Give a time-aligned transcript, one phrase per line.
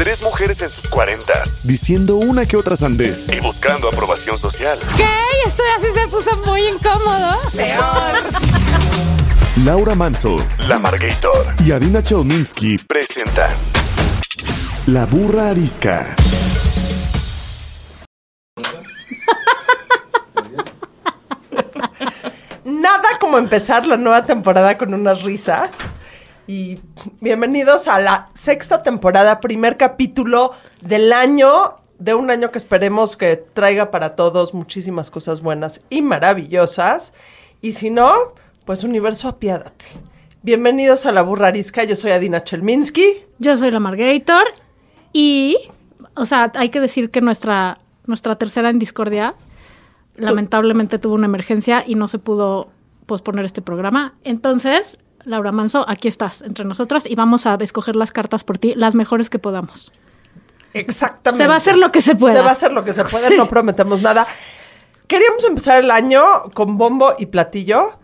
[0.00, 4.78] Tres mujeres en sus cuarentas, diciendo una que otra sandez y buscando aprobación social.
[4.96, 5.06] ¿Qué?
[5.46, 7.36] Esto así se puso muy incómodo.
[7.54, 7.84] Peor.
[9.62, 13.50] Laura Manso, La Margator y Adina Chelminsky presentan
[14.86, 16.16] La Burra Arisca.
[22.64, 25.74] Nada como empezar la nueva temporada con unas risas.
[26.52, 26.80] Y
[27.20, 30.50] bienvenidos a la sexta temporada, primer capítulo
[30.80, 36.02] del año, de un año que esperemos que traiga para todos muchísimas cosas buenas y
[36.02, 37.12] maravillosas.
[37.60, 38.12] Y si no,
[38.66, 39.84] pues universo apiádate.
[40.42, 43.26] Bienvenidos a La Burra Arisca, yo soy Adina Chelminsky.
[43.38, 44.48] Yo soy la Margator.
[45.12, 45.56] Y,
[46.16, 49.36] o sea, hay que decir que nuestra, nuestra tercera en discordia
[50.16, 52.72] lamentablemente tuvo una emergencia y no se pudo
[53.06, 54.14] posponer este programa.
[54.24, 58.74] Entonces, Laura Manso, aquí estás entre nosotras y vamos a escoger las cartas por ti,
[58.74, 59.92] las mejores que podamos.
[60.72, 61.42] Exactamente.
[61.44, 62.34] Se va a hacer lo que se pueda.
[62.36, 63.36] Se va a hacer lo que se pueda, Sí.
[63.36, 64.26] no prometemos nada.
[65.06, 66.22] Queríamos empezar el año
[66.54, 67.98] con bombo y platillo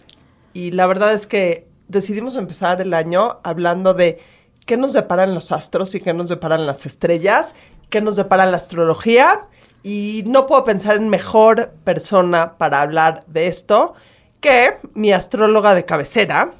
[0.52, 4.20] y la verdad es que decidimos empezar el año hablando de
[4.66, 7.54] qué nos deparan los astros y qué nos deparan las estrellas,
[7.90, 9.46] qué nos depara la astrología
[9.84, 13.94] y no puedo pensar en mejor persona para hablar de esto
[14.40, 16.50] que mi astróloga de cabecera,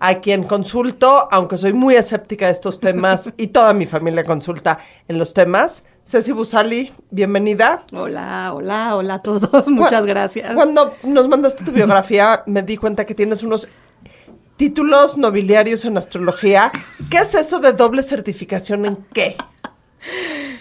[0.00, 4.78] a quien consulto, aunque soy muy escéptica de estos temas y toda mi familia consulta
[5.08, 5.84] en los temas.
[6.04, 7.84] Ceci Busali, bienvenida.
[7.92, 9.68] Hola, hola, hola a todos.
[9.68, 10.54] Muchas gracias.
[10.54, 13.68] Cuando nos mandaste tu biografía, me di cuenta que tienes unos
[14.56, 16.70] títulos nobiliarios en astrología.
[17.10, 19.36] ¿Qué es eso de doble certificación en qué?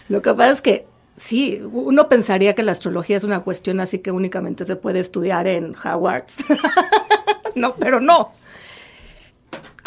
[0.09, 3.99] Lo que pasa es que sí, uno pensaría que la astrología es una cuestión así
[3.99, 6.45] que únicamente se puede estudiar en Hogwarts.
[7.55, 8.31] no, pero no.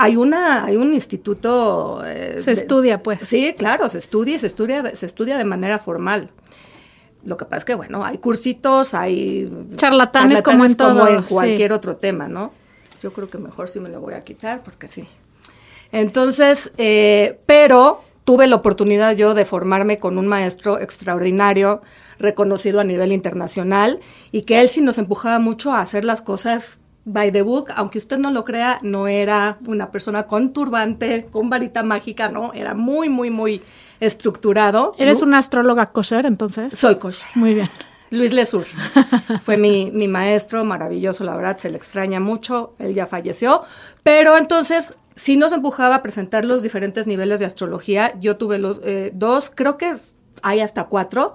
[0.03, 2.03] Hay una, hay un instituto.
[2.07, 3.21] eh, Se de- estudia, pues.
[3.21, 6.31] Sí, claro, se estudia, y se estudia, se estudia de manera formal.
[7.23, 11.35] Lo que pasa es que, bueno, hay cursitos, hay Charlatanes como en todo, en sí.
[11.35, 12.53] cualquier otro tema, ¿no?
[13.03, 15.07] Yo creo que mejor sí me lo voy a quitar porque sí.
[15.93, 21.83] Entonces, eh, pero tuve la oportunidad yo de formarme con un maestro extraordinario,
[22.19, 24.01] reconocido a nivel internacional,
[24.33, 27.99] y que él sí nos empujaba mucho a hacer las cosas by the book, aunque
[27.99, 32.75] usted no lo crea, no era una persona con turbante, con varita mágica, no, era
[32.75, 33.63] muy, muy, muy
[34.01, 34.95] estructurado.
[34.99, 36.75] ¿Eres Lu- una astróloga kosher, entonces?
[36.77, 37.27] Soy kosher.
[37.35, 37.71] Muy bien.
[38.11, 38.65] Luis Lesur
[39.43, 43.63] fue mi, mi maestro, maravilloso, la verdad, se le extraña mucho, él ya falleció,
[44.03, 48.81] pero entonces sí nos empujaba a presentar los diferentes niveles de astrología, yo tuve los
[48.85, 51.35] eh, dos, creo que es- hay hasta cuatro,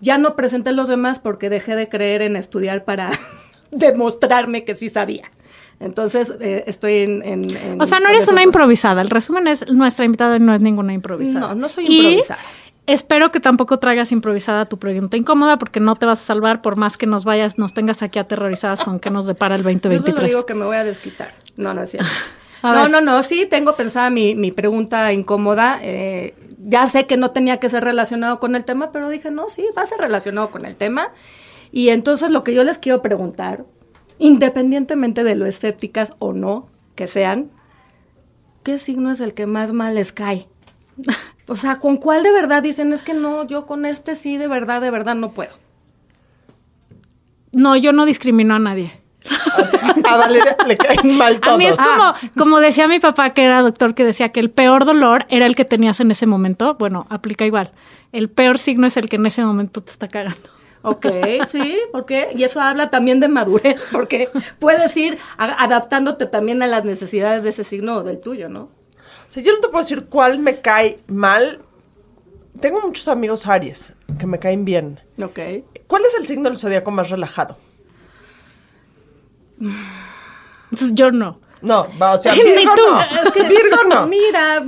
[0.00, 3.10] ya no presenté los demás porque dejé de creer en estudiar para
[3.70, 5.30] demostrarme que sí sabía.
[5.78, 8.44] Entonces eh, estoy en, en- en- O sea, no eres una dos.
[8.46, 9.02] improvisada.
[9.02, 11.48] El resumen es, nuestra invitada no es ninguna improvisada.
[11.48, 12.40] No, no soy Y improvisada.
[12.86, 16.76] espero que tampoco traigas improvisada tu pregunta incómoda porque no te vas a salvar por
[16.76, 19.74] más que nos vayas, nos tengas aquí aterrorizadas con qué nos depara el Yo solo
[19.74, 20.30] 2023.
[20.30, 21.32] digo que me voy a desquitar.
[21.56, 22.08] No, no es cierto.
[22.62, 25.78] No, no, no, sí, tengo pensada mi, mi pregunta incómoda.
[25.82, 29.48] eh, ya sé que no tenía que ser relacionado con el tema, pero dije, no,
[29.48, 31.10] sí, va a ser relacionado con el tema.
[31.72, 33.64] Y entonces lo que yo les quiero preguntar,
[34.18, 37.50] independientemente de lo escépticas o no que sean,
[38.62, 40.48] ¿qué signo es el que más mal les cae?
[41.46, 44.48] o sea, ¿con cuál de verdad dicen es que no, yo con este sí, de
[44.48, 45.52] verdad, de verdad no puedo?
[47.52, 48.92] No, yo no discrimino a nadie.
[50.04, 51.54] A Valeria le caen mal todos.
[51.54, 54.50] A mí es como, como decía mi papá, que era doctor, que decía que el
[54.50, 56.76] peor dolor era el que tenías en ese momento.
[56.78, 57.72] Bueno, aplica igual.
[58.12, 60.48] El peor signo es el que en ese momento te está cagando.
[60.88, 61.06] Ok,
[61.50, 64.28] sí, porque y eso habla también de madurez, porque
[64.58, 68.62] puedes ir a- adaptándote también a las necesidades de ese signo o del tuyo, ¿no?
[69.28, 71.60] O sea, yo no te puedo decir cuál me cae mal.
[72.60, 75.00] Tengo muchos amigos Aries que me caen bien.
[75.22, 75.40] Ok.
[75.88, 77.56] ¿Cuál es el signo del zodiaco más relajado?
[80.70, 81.40] Entonces yo no.
[81.62, 82.82] No, va, o sea, Ni Virgo tú.
[82.90, 83.00] no.
[83.00, 84.06] Es que, Virgo no.
[84.06, 84.64] Mira,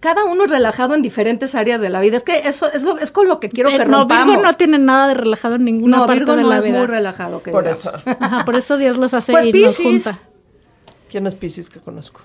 [0.00, 2.16] cada uno es relajado en diferentes áreas de la vida.
[2.16, 4.26] Es que eso, eso es con lo que quiero Eh, que no, rompamos.
[4.26, 6.64] Virgo no tiene nada de relajado en ninguna No, parte Virgo de no la es
[6.64, 6.78] vida.
[6.78, 7.42] muy relajado.
[7.42, 7.86] Que Por digamos.
[7.86, 8.02] eso.
[8.20, 10.04] Ajá, por eso Dios los hace Pues y nos Piscis.
[10.04, 10.18] junta.
[11.10, 12.20] ¿Quién es Pisces que conozco?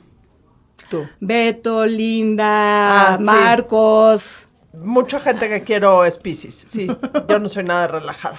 [0.89, 1.07] Tú.
[1.21, 3.23] Beto, Linda, Ah, sí.
[3.23, 4.47] Marcos.
[4.73, 6.53] Mucha gente que quiero es Pisces.
[6.67, 6.87] Sí,
[7.29, 8.37] yo no soy nada relajada.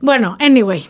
[0.00, 0.86] Bueno, anyway.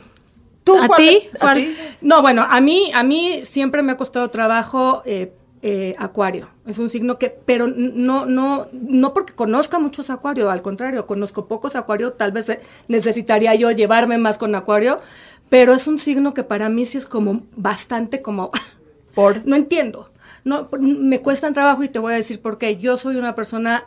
[0.65, 1.77] ¿Tú ¿A es- ti?
[2.01, 5.33] No, bueno, a mí, a mí siempre me ha costado trabajo eh,
[5.63, 6.49] eh, Acuario.
[6.67, 11.47] Es un signo que, pero no, no, no porque conozca muchos Acuario, al contrario, conozco
[11.47, 15.01] pocos Acuario, tal vez eh, necesitaría yo llevarme más con Acuario,
[15.49, 18.51] pero es un signo que para mí sí es como bastante como,
[19.15, 19.47] Por.
[19.47, 20.11] no entiendo,
[20.45, 22.77] no, me cuestan trabajo y te voy a decir por qué.
[22.77, 23.85] Yo soy una persona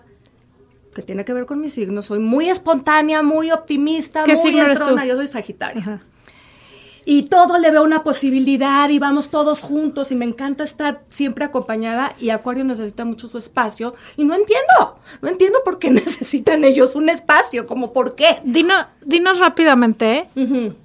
[0.94, 5.06] que tiene que ver con mi signo, soy muy espontánea, muy optimista, ¿Qué muy entrona,
[5.06, 6.02] yo soy Sagitario Ajá.
[7.12, 11.44] Y todo le veo una posibilidad y vamos todos juntos y me encanta estar siempre
[11.44, 16.64] acompañada y Acuario necesita mucho su espacio y no entiendo, no entiendo por qué necesitan
[16.64, 18.42] ellos un espacio, como por qué.
[18.44, 20.76] Dino- dinos rápidamente Ujú.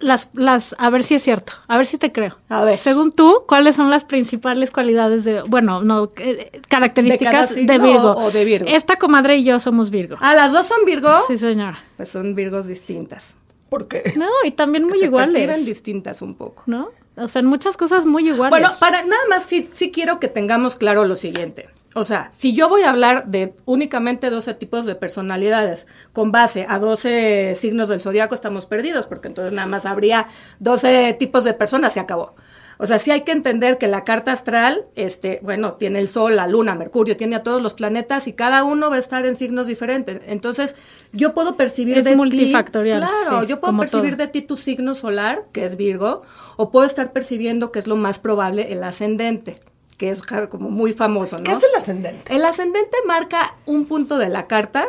[0.00, 2.38] las, las, a ver si es cierto, a ver si te creo.
[2.48, 2.78] A ver.
[2.78, 8.12] Según tú, ¿cuáles son las principales cualidades de, bueno, no, eh, características ¿De de, Virgo?
[8.12, 8.70] o- o de Virgo?
[8.70, 10.16] Esta comadre y yo somos Virgo.
[10.20, 11.76] Ah, las dos son Virgo, Sí, señora.
[11.98, 13.36] pues son Virgos distintas.
[13.74, 14.12] ¿Por qué?
[14.16, 15.66] No, y también muy se iguales.
[15.66, 16.62] distintas un poco.
[16.66, 16.90] ¿No?
[17.16, 18.50] O sea, en muchas cosas muy iguales.
[18.50, 21.68] Bueno, para nada más sí, sí quiero que tengamos claro lo siguiente.
[21.96, 26.66] O sea, si yo voy a hablar de únicamente 12 tipos de personalidades con base
[26.68, 30.26] a 12 signos del zodiaco, estamos perdidos, porque entonces nada más habría
[30.58, 32.34] 12 tipos de personas, se acabó.
[32.78, 36.36] O sea, sí hay que entender que la carta astral, este, bueno, tiene el Sol,
[36.36, 39.34] la Luna, Mercurio, tiene a todos los planetas y cada uno va a estar en
[39.36, 40.20] signos diferentes.
[40.26, 40.74] Entonces,
[41.12, 44.26] yo puedo percibir Es de ti- multifactorial, Claro, sí, yo puedo percibir todo.
[44.26, 46.22] de ti tu signo solar, que es Virgo,
[46.56, 49.56] o puedo estar percibiendo que es lo más probable el ascendente,
[49.96, 51.44] que es como muy famoso, ¿no?
[51.44, 52.34] ¿Qué es el ascendente?
[52.34, 54.86] El ascendente marca un punto de la carta.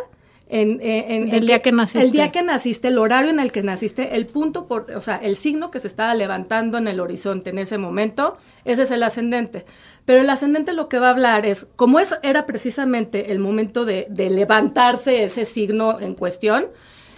[0.61, 2.05] En, en- en- en día que naciste.
[2.05, 5.17] El día que naciste, el horario en el que naciste, el punto, por, o sea,
[5.17, 9.01] el signo que se estaba levantando en el horizonte en ese momento, ese es el
[9.03, 9.65] ascendente.
[10.05, 13.85] Pero el ascendente lo que va a hablar es, como eso era precisamente el momento
[13.85, 16.67] de, de levantarse ese signo en cuestión,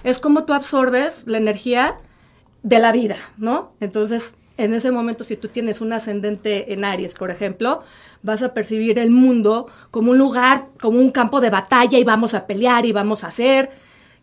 [0.04, 1.98] es como tú absorbes la energía
[2.63, 3.74] de la vida, ¿no?
[3.81, 7.83] Entonces, en ese momento, si tú tienes un ascendente en Aries, por ejemplo,
[8.24, 12.33] vas a percibir el mundo como un lugar, como un campo de batalla y vamos
[12.33, 13.69] a pelear y vamos a hacer.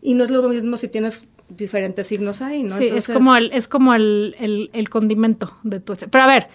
[0.01, 2.75] Y no es lo mismo si tienes diferentes signos ahí, ¿no?
[2.77, 5.93] Sí, Entonces, es como el, es como el, el- el condimento de tu...
[6.09, 6.47] Pero a ver,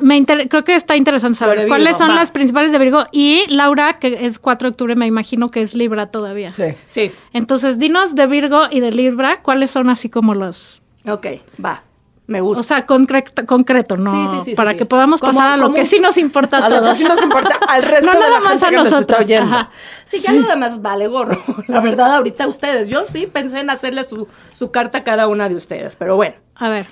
[0.00, 2.14] me inter- creo que está interesante saber Virgo, cuáles son va.
[2.14, 3.04] las principales de Virgo.
[3.12, 6.52] Y Laura, que es 4 de octubre, me imagino que es Libra todavía.
[6.52, 6.64] Sí.
[6.84, 10.80] Sí, Entonces, dinos de Virgo y de Libra, ¿cuáles son así como los...
[11.06, 11.26] ok,
[11.64, 11.82] va,
[12.30, 12.60] me gusta.
[12.60, 14.10] O sea, concreto, concreto ¿no?
[14.12, 16.68] Sí, sí, sí, Para que podamos pasar a lo que sí nos importa a, A
[16.70, 16.98] lo que todos.
[16.98, 18.96] sí nos importa al resto No de nada la más gente a que nos está
[18.98, 19.54] nosotros, oyendo.
[19.56, 19.70] ajá.
[20.04, 21.36] Sí, ya lo demás vale gorro.
[21.66, 22.88] La verdad, ahorita ustedes.
[22.88, 26.36] Yo sí pensé en hacerle su, su carta a cada una de ustedes, pero bueno.
[26.54, 26.86] A ver,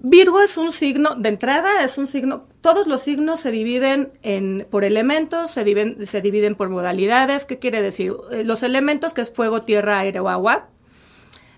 [0.00, 4.64] Virgo es un signo, de entrada es un signo, todos los signos se dividen en,
[4.70, 7.46] por elementos, se dividen, se dividen por modalidades.
[7.46, 8.12] ¿Qué quiere decir?
[8.30, 10.68] Eh, Los elementos, que es fuego, tierra, aire o agua,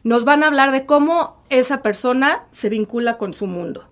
[0.02, 3.88] nos van a hablar de cómo esa persona se vincula con su mundo.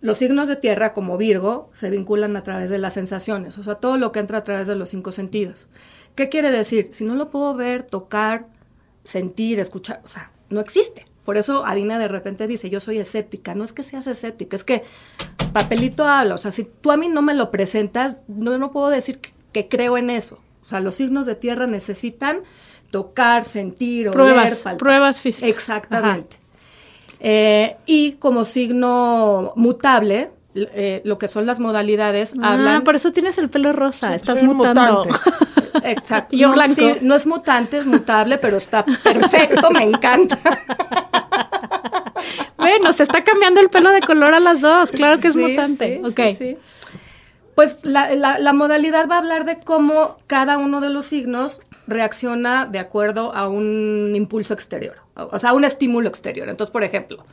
[0.00, 3.74] Los signos de tierra, como Virgo, se vinculan a través de las sensaciones, o sea,
[3.74, 5.68] todo lo que entra a través de los cinco sentidos.
[6.14, 6.88] ¿Qué quiere decir?
[6.92, 8.46] Si no lo puedo ver, tocar,
[9.04, 11.06] sentir, escuchar, o sea, no existe.
[11.24, 13.54] Por eso Adina de repente dice, yo soy escéptica.
[13.54, 14.82] No es que seas escéptica, es que
[15.52, 16.34] papelito habla.
[16.34, 19.32] O sea, si tú a mí no me lo presentas, no, no puedo decir que,
[19.52, 20.40] que creo en eso.
[20.62, 22.40] O sea, los signos de tierra necesitan
[22.90, 25.48] tocar, sentir, oler, Pruebas, pruebas físicas.
[25.50, 26.36] Exactamente.
[27.20, 32.82] Eh, y como signo mutable, eh, lo que son las modalidades ah, hablan.
[32.82, 35.04] por eso tienes el pelo rosa, estás mutando.
[35.04, 35.18] mutante.
[35.84, 36.36] Exacto.
[36.36, 36.74] Yo no, blanco.
[36.74, 40.38] sí, no es mutante, es mutable, pero está perfecto, me encanta.
[42.56, 45.40] bueno, se está cambiando el pelo de color a las dos, claro que es Sí,
[45.40, 46.00] mutante.
[46.04, 46.20] sí, ok.
[46.30, 46.58] sí, sí.
[47.54, 51.60] Pues la, la- la modalidad va a hablar de cómo cada uno de los signos
[51.90, 56.48] reacciona de acuerdo a un impulso exterior, o sea, a un estímulo exterior.
[56.48, 57.26] Entonces, por ejemplo,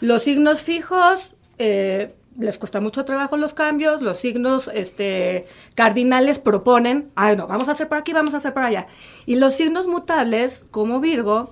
[0.00, 7.10] los signos fijos eh, les cuesta mucho trabajo los cambios, los signos este, cardinales proponen,
[7.14, 8.86] ay, no, vamos a hacer por aquí, vamos a hacer por allá.
[9.26, 11.50] Y los signos mutables, como Virgo,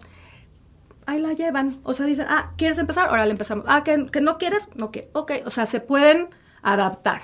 [1.07, 1.78] ahí la llevan.
[1.85, 3.09] O sea, dicen, ah, ¿quieres empezar?
[3.09, 3.64] Ahora le empezamos.
[3.69, 4.69] Ah, ¿que, que no quieres?
[4.80, 5.33] Ok, ok.
[5.45, 6.28] O sea, se pueden
[6.62, 7.23] adaptar.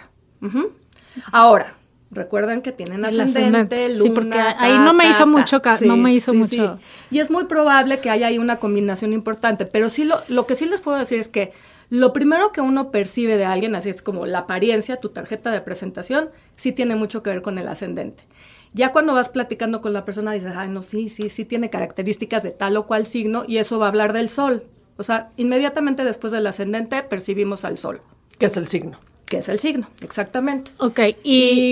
[1.33, 1.75] Ahora,
[2.17, 3.89] recuerden que tienen El ascendente, ascendente.
[3.91, 5.27] luna, Sí, porque ta, ahí no me hizo ta.
[5.27, 6.79] mucho no me hizo mucho.
[7.11, 9.67] Y es muy probable que haya ahí una combinación importante.
[9.67, 11.53] Pero sí, lo, lo que sí les puedo decir es que
[11.89, 15.61] lo primero que uno percibe de alguien, así es como la apariencia, tu tarjeta de
[15.61, 18.25] presentación, sí tiene mucho que ver con el ascendente.
[18.73, 22.43] Ya cuando vas platicando con la persona dices, ay, no, sí, sí, sí tiene características
[22.43, 24.65] de tal o cual signo y eso va a hablar del sol.
[24.99, 28.03] O sea, inmediatamente después del ascendente percibimos al sol.
[28.39, 28.99] ¿Qué es el signo?
[29.27, 30.71] Que es el signo, exactamente.
[30.79, 31.15] Ok, Y,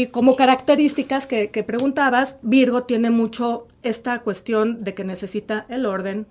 [0.03, 5.87] y, como características que, que preguntabas, Virgo tiene mucho esta cuestión de que necesita el
[5.87, 6.27] orden.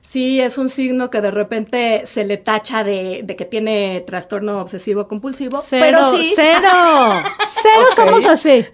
[0.00, 4.60] Sí, es un signo que de repente se le tacha de, de que tiene trastorno
[4.60, 6.32] obsesivo compulsivo, cero, pero sí.
[6.34, 6.68] cero,
[7.62, 8.66] cero somos así.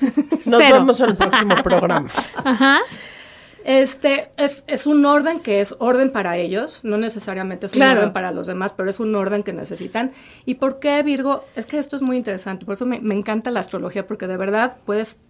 [0.47, 0.75] Nos Cero.
[0.81, 2.11] vemos en el próximo programa.
[2.45, 2.81] Ajá.
[3.65, 8.13] Este es, es un orden que es orden para ellos, no necesariamente es un orden
[8.13, 10.13] para los demás, pero es un orden que necesitan.
[10.47, 11.45] ¿Y por qué Virgo?
[11.55, 14.37] Es que esto es muy interesante, por eso me, me encanta la astrología, porque de
[14.37, 15.21] verdad puedes,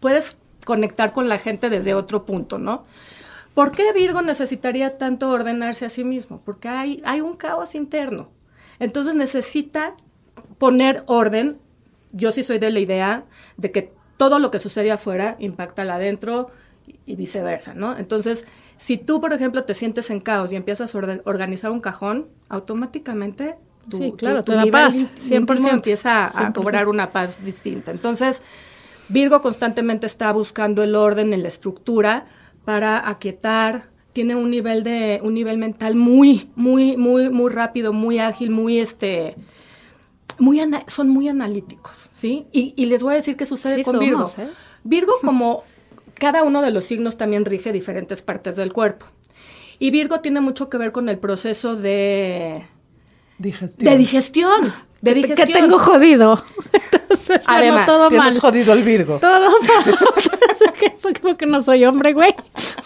[0.00, 2.84] puedes conectar con la gente desde otro punto, ¿no?
[3.54, 6.40] ¿Por qué Virgo necesitaría tanto ordenarse a sí mismo?
[6.44, 8.30] Porque hay, hay un caos interno.
[8.78, 9.94] Entonces necesita
[10.58, 11.58] poner orden.
[12.12, 13.24] Yo sí soy de la idea
[13.58, 16.50] de que todo lo que sucede afuera impacta al adentro
[17.06, 17.96] y viceversa, ¿no?
[17.96, 18.46] Entonces,
[18.76, 23.56] si tú, por ejemplo, te sientes en caos y empiezas a organizar un cajón, automáticamente
[23.88, 26.52] tu, Sí, tu- claro, tu nivel paz, ín- 100%, íntimo empieza a 100%.
[26.54, 27.90] cobrar una paz distinta.
[27.90, 28.42] Entonces,
[29.08, 32.26] Virgo constantemente está buscando el orden en la estructura
[32.64, 38.18] para aquietar, tiene un nivel de un nivel mental muy muy muy muy rápido, muy
[38.20, 39.36] ágil, muy este
[40.38, 42.46] muy ana- son muy analíticos, ¿sí?
[42.52, 44.24] Y, y les voy a decir qué sucede Sí con Virgo.
[44.38, 44.48] ¿eh?
[44.84, 45.64] Virgo como
[46.22, 49.06] cada uno de los signos también rige diferentes partes del cuerpo.
[49.80, 52.64] Y Virgo tiene mucho que ver con el proceso de
[53.38, 53.90] Digestión.
[53.90, 55.48] de digestión, de digestión.
[55.48, 56.40] Que tengo jodido.
[56.92, 58.40] Entonces, bueno, Además, todo Tienes mal.
[58.40, 59.18] jodido el Virgo.
[59.18, 61.18] Todo mal.
[61.22, 62.32] Porque, no soy hombre, güey.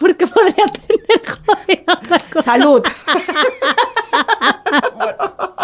[0.01, 2.53] Porque podría tener jodido otra cosa.
[2.53, 2.83] Salud.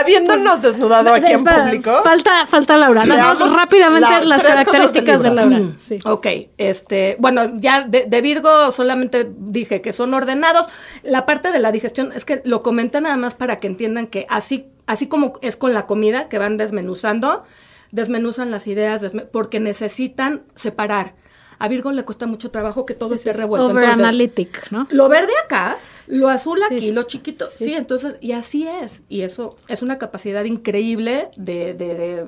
[0.00, 2.00] Habiéndonos desnudado aquí en público.
[2.02, 3.02] Falta, falta Laura.
[3.06, 5.34] Danos Veamos rápidamente la- las características de de.
[5.34, 5.60] Laura.
[5.78, 5.98] Sí.
[6.04, 6.26] Ok,
[6.58, 10.68] este, bueno, ya de, de Virgo solamente dije que son ordenados.
[11.02, 14.26] La parte de la digestión es que lo comenté nada más para que entiendan que
[14.28, 17.42] así, así como es con la comida, que van desmenuzando,
[17.90, 21.14] desmenuzan las ideas, desme- porque necesitan separar.
[21.64, 23.66] A Virgo le cuesta mucho trabajo que todo esté revuelto.
[23.68, 24.86] Over Entonces, analytic, ¿no?
[24.90, 26.74] lo verde acá, lo azul Sí.
[26.74, 27.46] aquí, lo chiquito.
[27.46, 27.72] Sí.
[27.72, 29.02] entonces, y así es.
[29.08, 32.26] Y eso es una capacidad increíble de, de- de-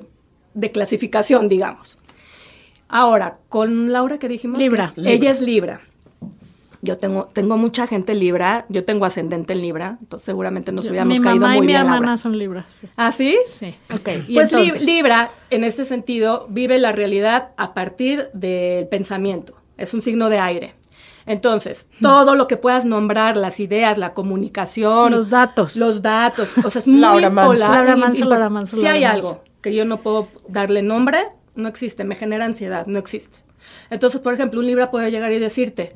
[0.55, 1.97] de clasificación, digamos.
[2.89, 4.91] Ahora, con Laura que dijimos Libra.
[4.95, 5.81] que es- ella es Libra.
[6.87, 11.17] Yo tengo, tengo mucha gente Libra, yo tengo ascendente en Libra, entonces seguramente nos hubiéramos
[11.19, 12.17] mi caído mamá y muy mi bien, hermana Laura.
[12.17, 12.65] son libras.
[12.79, 12.87] Sí.
[12.95, 13.37] ¿Ah, sí?
[13.45, 14.09] Sí, ok.
[14.29, 14.81] ¿Y Pues entonces?
[14.85, 19.53] Libra, en este sentido, vive la realidad a partir del pensamiento.
[19.75, 20.75] Es un signo de aire.
[21.25, 25.11] Entonces, todo lo que puedas nombrar, las ideas, la comunicación.
[25.11, 25.75] Los datos.
[25.75, 26.49] Los datos.
[26.63, 27.51] O sea, es muy Laura Manso.
[27.65, 27.69] polar.
[27.79, 29.27] Laura y- Manso, Laura Manso, Si Laura hay Manso.
[29.29, 31.19] algo que yo no puedo darle nombre,
[31.55, 32.05] no existe.
[32.05, 33.39] Me genera ansiedad, no existe.
[33.89, 35.95] Entonces, por ejemplo, un Libra puede llegar y decirte,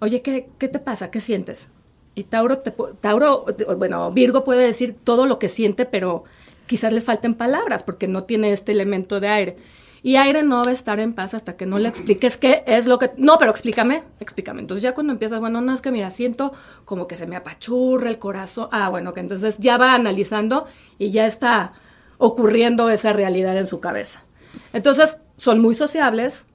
[0.00, 1.10] oye, ¿qué, qué te pasa?
[1.10, 1.70] ¿Qué sientes?
[2.14, 6.24] Y Tauro, te, Tauro, bueno, Virgo puede decir todo lo que siente, pero
[6.66, 9.56] quizás le falten palabras porque no tiene este elemento de aire.
[10.02, 12.86] Y aire no va a estar en paz hasta que no le expliques qué es
[12.86, 13.10] lo que...
[13.16, 14.60] No, pero explícame, explícame.
[14.60, 16.52] Entonces ya cuando empiezas, bueno, no es que mira, siento
[16.84, 18.68] como que se me apachurra el corazón.
[18.70, 20.66] Ah, bueno, que entonces ya va analizando
[20.98, 21.72] y ya está
[22.18, 24.22] ocurriendo esa realidad en su cabeza.
[24.72, 26.46] Entonces son muy sociables,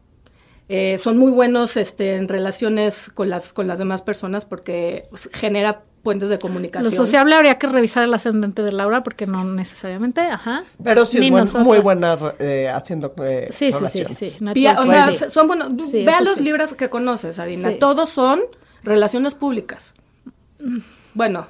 [0.75, 5.29] eh, son muy buenos este, en relaciones con las, con las demás personas porque pues,
[5.33, 6.91] genera puentes de Lo comunicación.
[6.93, 10.63] sociable habría que revisar el ascendente de Laura porque no necesariamente, ajá.
[10.83, 14.17] Pero sí es buen- muy buena eh, haciendo eh, Sí, sí, sí, relaciones.
[14.17, 14.35] sí.
[14.53, 15.25] Pia- o sea, sí.
[15.29, 15.69] son buenos.
[15.89, 16.43] Sí, Ve a los sí.
[16.43, 17.69] libros que conoces, Adina.
[17.69, 17.77] Sí.
[17.79, 18.41] Todos son
[18.83, 19.93] relaciones públicas.
[21.13, 21.47] Bueno,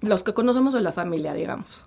[0.00, 1.84] los que conocemos de la familia, digamos.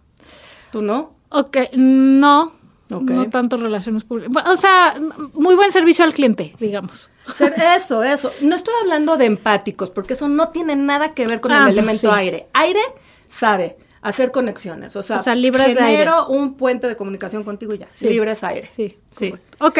[0.72, 1.16] ¿Tú no?
[1.30, 2.54] Ok, no.
[2.90, 4.44] No tanto relaciones públicas.
[4.48, 4.96] O sea,
[5.34, 7.10] muy buen servicio al cliente, digamos.
[7.34, 8.32] Ser- eso, eso.
[8.42, 11.64] No estoy hablando de empáticos, porque eso no tiene nada que ver con Ah, el
[11.64, 12.14] pues elemento sí.
[12.16, 12.48] aire.
[12.54, 12.82] Aire
[13.26, 14.96] sabe hacer conexiones.
[14.96, 17.88] O sea, O sea, libres de genero un puente de comunicación contigo y ya.
[17.90, 18.08] Sí.
[18.10, 18.68] Libres aire.
[18.68, 19.32] Sí, sí.
[19.32, 19.66] correcto.
[19.66, 19.80] Ok,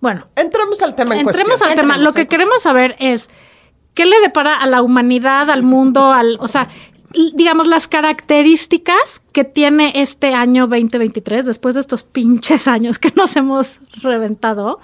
[0.00, 0.26] bueno.
[0.36, 1.70] Entremos al tema en Entremos cuestión.
[1.70, 1.94] al tema.
[1.94, 3.30] Entremos, Lo que queremos saber es
[3.94, 6.68] qué le depara a la humanidad, al mundo, al, o sea,
[7.34, 13.36] digamos las características que tiene este año 2023 después de estos pinches años que nos
[13.36, 14.80] hemos reventado.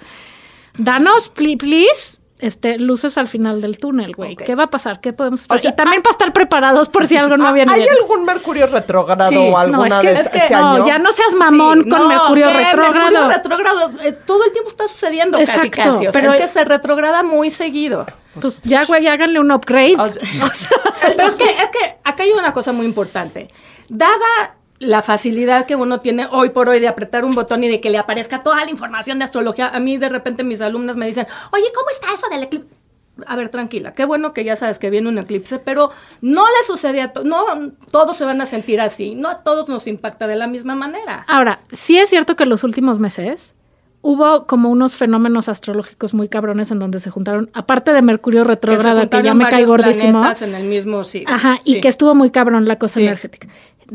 [0.77, 4.35] Danos, pli- please, este, luces al final del túnel, güey.
[4.35, 4.99] ¿Qué va a pasar?
[4.99, 5.59] ¿Qué podemos esperar?
[5.59, 7.93] O sea, y también para estar preparados por si algo no Ah, viene ¿Hay bien.
[8.01, 10.71] algún Mercurio retrógrado Sí, o no, alguna es que- de es este, que este no,
[10.73, 10.85] año?
[10.87, 13.27] ya no seas mamón Sí, con no, Mercurio retrógrado.
[13.27, 16.07] Mercurio retrógrado, eh, todo el tiempo está sucediendo casi, Exacto, casi.
[16.07, 18.05] O sea, pero- es que se retrograda muy seguido.
[18.39, 19.97] Pues ya, güey, háganle un upgrade.
[19.97, 20.21] O sea,
[21.15, 23.49] Pero es que, es que acá hay una cosa muy importante.
[23.89, 27.79] Dada la facilidad que uno tiene hoy por hoy de apretar un botón y de
[27.79, 31.05] que le aparezca toda la información de astrología, a mí de repente mis alumnas me
[31.05, 32.81] dicen, oye, ¿cómo está eso del eclipse?
[33.27, 36.65] a ver, tranquila, qué bueno que ya sabes que viene un eclipse, pero no le
[36.65, 37.45] sucede a todos, no
[37.91, 41.25] todos se van a sentir así, no a todos nos impacta de la misma manera.
[41.27, 43.53] Ahora, sí es cierto que en los últimos meses
[44.01, 49.07] hubo como unos fenómenos astrológicos muy cabrones en donde se juntaron, aparte de Mercurio retrógrado,
[49.09, 50.23] que, ya me cae gordísimo.
[50.41, 51.33] en el mismo siglo.
[51.33, 53.47] Ajá, y que estuvo muy cabrón la cosa energética.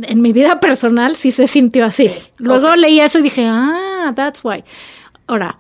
[0.02, 2.10] En mi vida personal sí se sintió así.
[2.38, 4.62] Luego leí eso y dije, ah, that's why.
[5.26, 5.58] Ahora,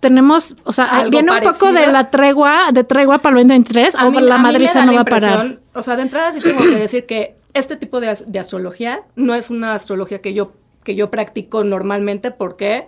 [0.00, 4.10] tenemos, o sea, viene un poco de la tregua, de tregua para el 2023, o
[4.20, 5.58] la madriza no va a parar.
[5.72, 9.34] O sea, de entrada sí tengo que decir que este tipo de, de astrología no
[9.34, 10.52] es una astrología que yo,
[10.82, 12.86] que yo practico normalmente porque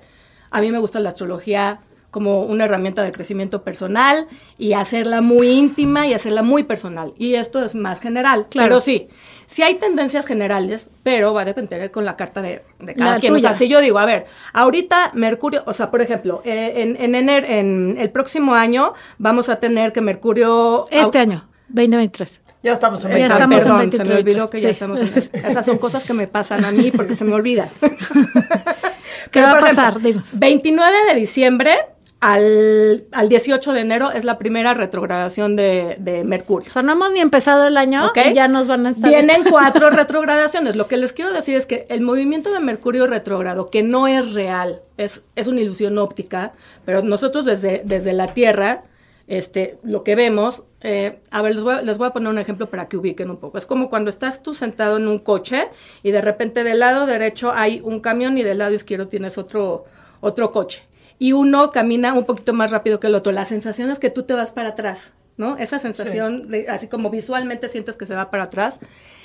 [0.50, 1.80] a mí me gusta la astrología
[2.10, 4.26] como una herramienta de crecimiento personal
[4.58, 7.12] y hacerla muy íntima y hacerla muy personal.
[7.18, 8.46] Y esto es más general.
[8.48, 8.68] Claro.
[8.68, 9.08] Pero sí,
[9.44, 12.62] sí hay tendencias generales, pero va a depender con la carta de,
[12.96, 13.34] cada quien.
[13.34, 16.96] O sea, si yo digo, a ver, ahorita Mercurio, o sea, por ejemplo, eh, en,
[16.96, 20.84] en, enero, en el próximo año vamos a tener que Mercurio...
[20.90, 22.42] Este año, 2023.
[22.62, 23.62] Ya estamos en 2023.
[23.62, 25.30] Perdón, se me olvidó que ya estamos en...
[25.32, 27.70] Esas son cosas que me pasan a mí porque se me olvida.
[29.30, 29.98] ¿Qué va a pasar?
[30.00, 31.76] 29 de diciembre
[32.20, 36.66] al, al, 18 de enero es la primera retrogradación de, de, Mercurio.
[36.66, 39.10] O sea, no hemos ni empezado el año y ya nos van a estar...
[39.10, 40.76] Vienen cuatro retrogradaciones.
[40.76, 44.32] Lo que les quiero decir es que el movimiento de Mercurio retrógrado, que no es
[44.32, 46.52] real, es, es una ilusión óptica,
[46.86, 48.84] pero nosotros desde, desde la Tierra,
[49.28, 50.64] este, lo que vemos...
[50.82, 53.38] Eh, a ver, les voy, les voy a poner un ejemplo para que ubiquen un
[53.38, 53.58] poco.
[53.58, 55.68] Es como cuando estás tú sentado en un coche
[56.02, 59.84] y de repente del lado derecho hay un camión y del lado izquierdo tienes otro,
[60.20, 60.82] otro coche
[61.18, 63.32] y uno camina un poquito más rápido que el otro.
[63.32, 65.56] La sensación es que tú te vas para atrás, ¿no?
[65.58, 68.80] Esa sensación, de, así como visualmente sientes que se va para atrás.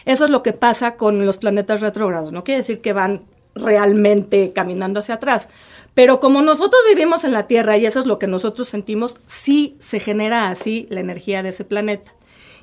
[0.05, 2.31] Eso es lo que pasa con los planetas retrógrados.
[2.31, 3.24] No quiere decir que van
[3.55, 5.50] realmente caminando hacia atrás.
[5.93, 9.75] Pero como nosotros vivimos en la Tierra y eso es lo que nosotros sentimos, sí
[9.79, 12.13] se genera así la energía de ese planeta.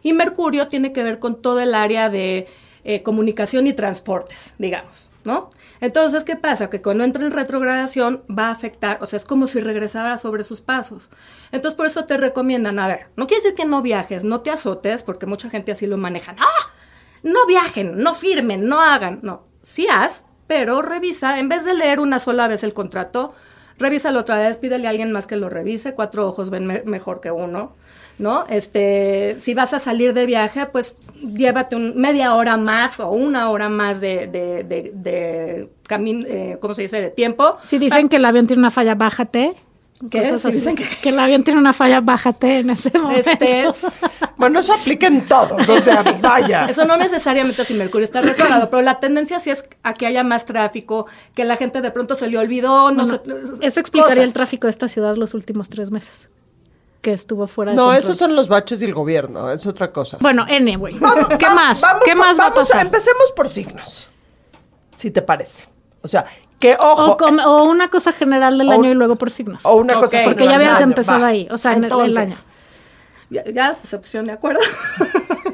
[0.02, 2.46] Y Mercurio tiene que ver con todo el área de
[2.84, 5.50] eh, comunicación y transportes, digamos, ¿no?
[5.80, 6.70] Entonces, ¿qué pasa?
[6.70, 10.42] Que cuando entra en retrogradación va a afectar, o sea, es como si regresara sobre
[10.42, 11.10] sus pasos.
[11.52, 14.50] Entonces, por eso te recomiendan, a ver, no quiere decir que no viajes, no te
[14.50, 16.34] azotes, porque mucha gente así lo maneja.
[16.38, 16.72] ¡Ah!
[17.22, 19.20] No viajen, no firmen, no hagan.
[19.22, 23.34] No, sí haz, pero revisa, en vez de leer una sola vez el contrato,
[23.78, 27.30] revísalo otra vez, pídele a alguien más que lo revise, cuatro ojos ven mejor que
[27.30, 27.74] uno.
[28.18, 28.44] ¿No?
[28.48, 33.50] Este, si vas a salir de viaje, pues llévate un, media hora más o una
[33.50, 37.58] hora más de, de, de, camino, eh, ¿cómo se dice?, de tiempo.
[37.62, 39.56] Si dicen que el avión tiene una falla, bájate.
[40.10, 40.38] ¿Qué?
[40.38, 41.08] Si dicen que...
[41.08, 43.30] el avión tiene una falla, bájate en ese momento.
[43.30, 43.66] Este
[44.36, 46.66] Bueno, eso aplica en todos, o sea, vaya.
[46.66, 50.22] Eso no necesariamente si Mercurio está retrogrado, pero la tendencia sí es a que haya
[50.22, 52.92] más tráfico, que la gente de pronto se le olvidó.
[52.92, 53.02] No
[53.60, 56.28] eso explicaría el tráfico de esta ciudad los últimos tres meses
[57.00, 60.18] que estuvo fuera de No, esos son los baches del gobierno, es otra cosa.
[60.20, 60.94] Bueno, anyway.
[61.38, 61.82] ¿Qué más?
[62.04, 62.84] ¿Qué más va a pasar?
[62.84, 64.08] empecemos por signos,
[64.94, 65.68] si te parece.
[66.02, 66.26] O sea,
[66.58, 67.16] que ojo.
[67.46, 69.64] O, una cosa general del año y luego por signos.
[69.64, 72.34] O una cosa Porque ya habías empezado ahí, o sea, en el, año.
[73.30, 74.60] Ya, se pusieron de acuerdo.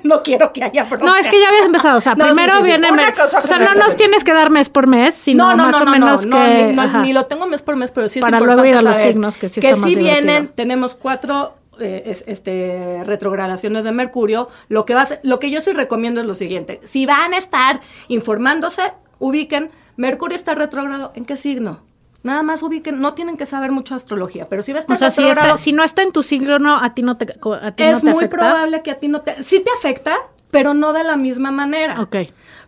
[0.08, 1.04] no quiero que haya bronca.
[1.04, 1.98] No, es que ya habías empezado.
[1.98, 2.88] O sea, primero viene.
[2.88, 6.72] o sea, no nos tienes que dar mes por mes, sino más o menos que.
[6.72, 8.88] Ni, ni, lo tengo mes por mes, pero sí es Para importante luego ir a
[8.88, 14.48] los signos, que sí que está sí vienen, tenemos cuatro eh, este, retrogradaciones de Mercurio,
[14.68, 16.80] lo que, va lo que yo sí recomiendo es lo siguiente.
[16.84, 21.80] Si van a estar informándose, ubiquen, Mercurio está retrógrado, ¿en qué signo?
[22.24, 25.72] Nada más ubiquen, no tienen que saber mucho astrología, pero si va a estar si,
[25.72, 27.26] no está en tu siglo, no, a ti no te,
[27.60, 29.42] a ti Es muy probable que a ti no te...
[29.42, 30.16] Sí te afecta,
[30.50, 32.00] pero no de la misma manera.
[32.00, 32.16] Ok.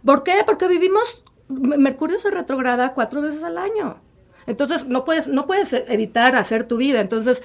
[0.05, 0.43] ¿Por qué?
[0.45, 1.23] Porque vivimos...
[1.49, 3.97] Mercurio se retrograda cuatro veces al año.
[4.47, 7.01] Entonces, no puedes, no puedes evitar hacer tu vida.
[7.01, 7.43] Entonces,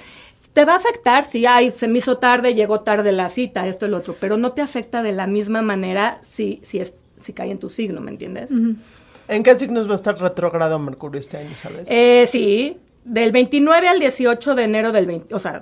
[0.53, 3.85] te va a afectar si, ay, se me hizo tarde, llegó tarde la cita, esto,
[3.85, 7.51] el otro, pero no te afecta de la misma manera si, si, es, si cae
[7.51, 8.51] en tu signo, ¿me entiendes?
[9.31, 11.87] ¿En qué signos va a estar retrogrado Mercurio este año, sabes?
[11.89, 15.61] Eh, sí, del 29 al 18 de enero del 20, o sea,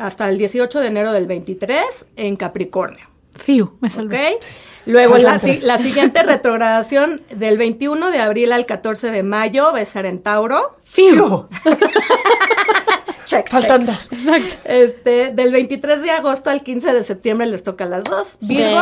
[0.00, 3.06] hasta el 18 de enero del 23 en Capricornio.
[3.36, 4.38] Fiu, me salvé.
[4.84, 10.04] Luego la, siguiente retrogradación del 21 de abril al 14 de mayo va a estar
[10.04, 10.76] en Tauro.
[10.82, 11.46] Fiu.
[13.28, 13.48] check.
[13.48, 14.10] Faltan dos.
[14.10, 14.54] Exacto.
[14.64, 18.38] Este, del 23 de agosto al 15 de septiembre les toca a las dos.
[18.40, 18.80] Virgo.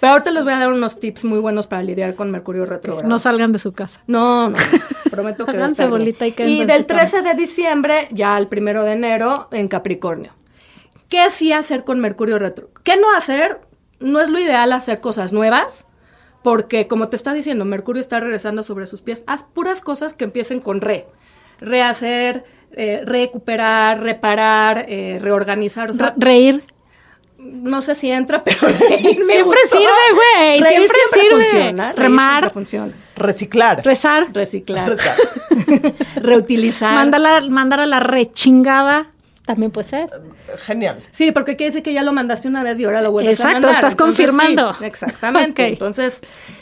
[0.00, 3.08] Pero ahorita les voy a dar unos tips muy buenos para lidiar con Mercurio retrógrado.
[3.08, 4.02] No salgan de su casa.
[4.06, 4.58] No, no.
[5.10, 9.48] Prometo que va bolita y, y del 13 de diciembre ya al 1 de enero
[9.50, 10.32] en Capricornio.
[11.08, 12.70] ¿Qué sí hacer con Mercurio retro?
[12.84, 13.60] ¿Qué no hacer?
[14.00, 15.86] No es lo ideal hacer cosas nuevas,
[16.44, 19.24] porque como te está diciendo, Mercurio está regresando sobre sus pies.
[19.26, 21.06] Haz puras cosas que empiecen con re
[21.60, 25.90] rehacer, eh, recuperar, reparar, eh, reorganizar.
[25.90, 26.64] O sea, Re- reír.
[27.38, 29.78] no sé si entra, pero reír me Siempre gustó.
[29.78, 31.44] sirve, güey, Reír siempre sirve.
[31.44, 31.92] funciona.
[31.92, 32.30] Remar.
[32.30, 32.92] siempre funciona.
[33.16, 33.84] Reciclar.
[33.84, 34.26] Rezar.
[34.32, 34.96] Reciclar.
[36.16, 36.94] Reutilizar.
[36.94, 39.08] Mándala, mandar a la rechingada.
[39.44, 40.10] También puede ser.
[40.66, 40.98] Genial.
[41.10, 43.44] Sí, porque quiere decir que ya lo mandaste una vez y ahora lo vuelves a
[43.44, 43.70] Exacto, mandar.
[43.72, 44.74] estás Entonces, confirmando.
[44.74, 45.66] sí, exactamente.
[45.68, 46.20] Entonces,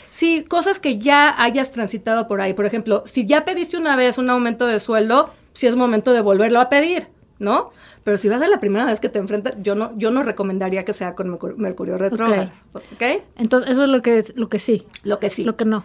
[0.09, 2.53] sí, cosas que ya hayas transitado por ahí.
[2.53, 6.21] Por ejemplo, si ya pediste una vez un aumento de sueldo, sí es momento de
[6.21, 7.07] volverlo a pedir,
[7.39, 7.71] ¿no?
[8.03, 10.85] Pero si vas a la primera vez que te enfrentas, yo no, yo no recomendaría
[10.85, 12.49] que sea con Mercur- Mercurio retrógrado.
[12.73, 13.23] ¿Ok?
[13.35, 14.85] Entonces, eso es lo que, lo que sí.
[15.03, 15.43] Lo que sí.
[15.43, 15.83] Lo que no.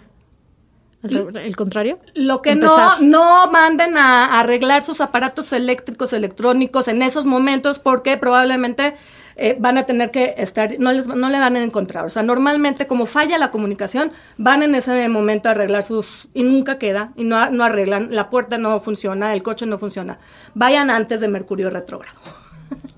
[1.03, 1.99] El, el contrario.
[2.15, 3.01] Lo que Empezar.
[3.03, 8.95] no, no manden a, a arreglar sus aparatos eléctricos, electrónicos en esos momentos porque probablemente
[9.37, 12.05] eh, van a tener que estar, no, les, no le van a encontrar.
[12.05, 16.43] O sea, normalmente como falla la comunicación, van en ese momento a arreglar sus, y
[16.43, 20.19] nunca queda, y no, no arreglan, la puerta no funciona, el coche no funciona.
[20.55, 22.19] Vayan antes de Mercurio retrógrado.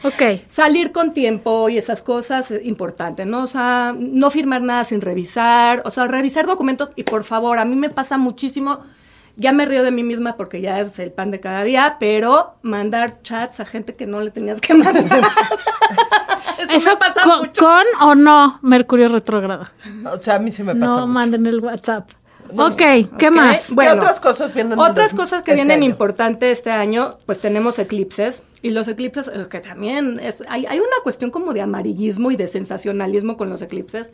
[0.02, 0.22] Ok.
[0.48, 3.42] Salir con tiempo y esas cosas es importante, ¿no?
[3.42, 7.64] O sea, no firmar nada sin revisar, o sea, revisar documentos y por favor, a
[7.64, 8.80] mí me pasa muchísimo,
[9.36, 12.54] ya me río de mí misma porque ya es el pan de cada día, pero
[12.62, 15.04] mandar chats a gente que no le tenías que mandar.
[16.58, 17.60] Eso, Eso pasa con, mucho.
[17.62, 19.66] con o no Mercurio retrógrado.
[20.12, 20.86] O sea, a mí sí me pasa.
[20.86, 21.06] No mucho.
[21.08, 22.10] manden el WhatsApp.
[22.56, 22.80] Ok,
[23.18, 23.72] ¿qué más?
[23.76, 25.90] ¿Qué otras cosas vienen Otras de- cosas que este vienen año?
[25.90, 28.42] importantes este año, pues tenemos eclipses.
[28.62, 32.46] Y los eclipses, que también es, hay, hay una cuestión como de amarillismo y de
[32.46, 34.12] sensacionalismo con los eclipses.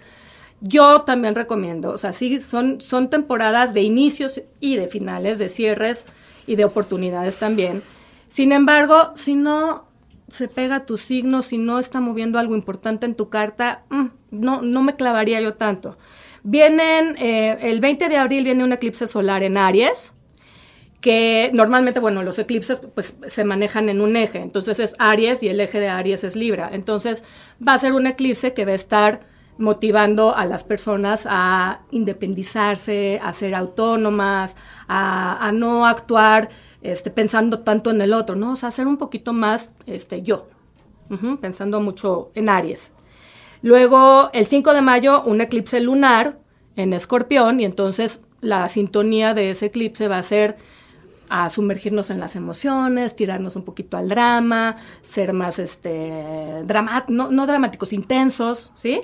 [0.61, 5.49] Yo también recomiendo, o sea, sí, son, son temporadas de inicios y de finales, de
[5.49, 6.05] cierres
[6.46, 7.83] y de oportunidades también.
[8.27, 9.88] Sin embargo, si no
[10.29, 14.62] se pega tu signo, si no está moviendo algo importante en tu carta, mm, no,
[14.62, 15.96] no me clavaría yo tanto.
[16.42, 20.14] Vienen, eh, el 20 de abril viene un eclipse solar en Aries,
[21.01, 25.49] que normalmente, bueno, los eclipses pues se manejan en un eje, entonces es Aries y
[25.49, 26.68] el eje de Aries es Libra.
[26.73, 27.25] Entonces
[27.66, 29.20] va a ser un eclipse que va a estar
[29.61, 34.57] motivando a las personas a independizarse, a ser autónomas,
[34.88, 36.49] a, no actuar
[36.83, 38.53] este, pensando tanto en el otro, ¿no?
[38.53, 40.49] O sea, ser un poquito más este, yo,
[41.40, 42.90] pensando mucho en Aries.
[43.62, 46.38] Luego, el 5 de mayo, un eclipse lunar
[46.77, 50.57] en Escorpión, y entonces la sintonía de ese eclipse va a ser
[51.29, 57.31] a sumergirnos en las emociones, tirarnos un poquito al drama, ser más este drama, no,
[57.31, 59.03] no dramáticos, intensos, ¿sí?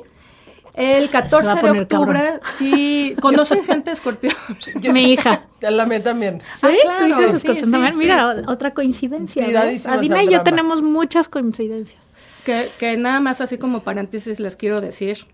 [0.77, 2.41] El 14 va a de octubre, cabrón.
[2.57, 4.35] sí, conocen gente escorpión.
[4.93, 5.47] Mi hija.
[5.67, 6.43] A la mía también.
[6.61, 6.67] ¿Sí?
[6.67, 7.93] Ah, claro, ¿Tú dices sí, Escorpión sí, también?
[7.95, 7.99] sí.
[7.99, 9.47] Mira, otra coincidencia.
[9.47, 12.05] Tiradísimas Adina y yo tenemos muchas coincidencias.
[12.45, 15.27] Que, que nada más así como paréntesis les quiero decir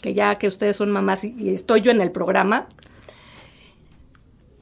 [0.00, 2.66] que ya que ustedes son mamás y, y estoy yo en el programa,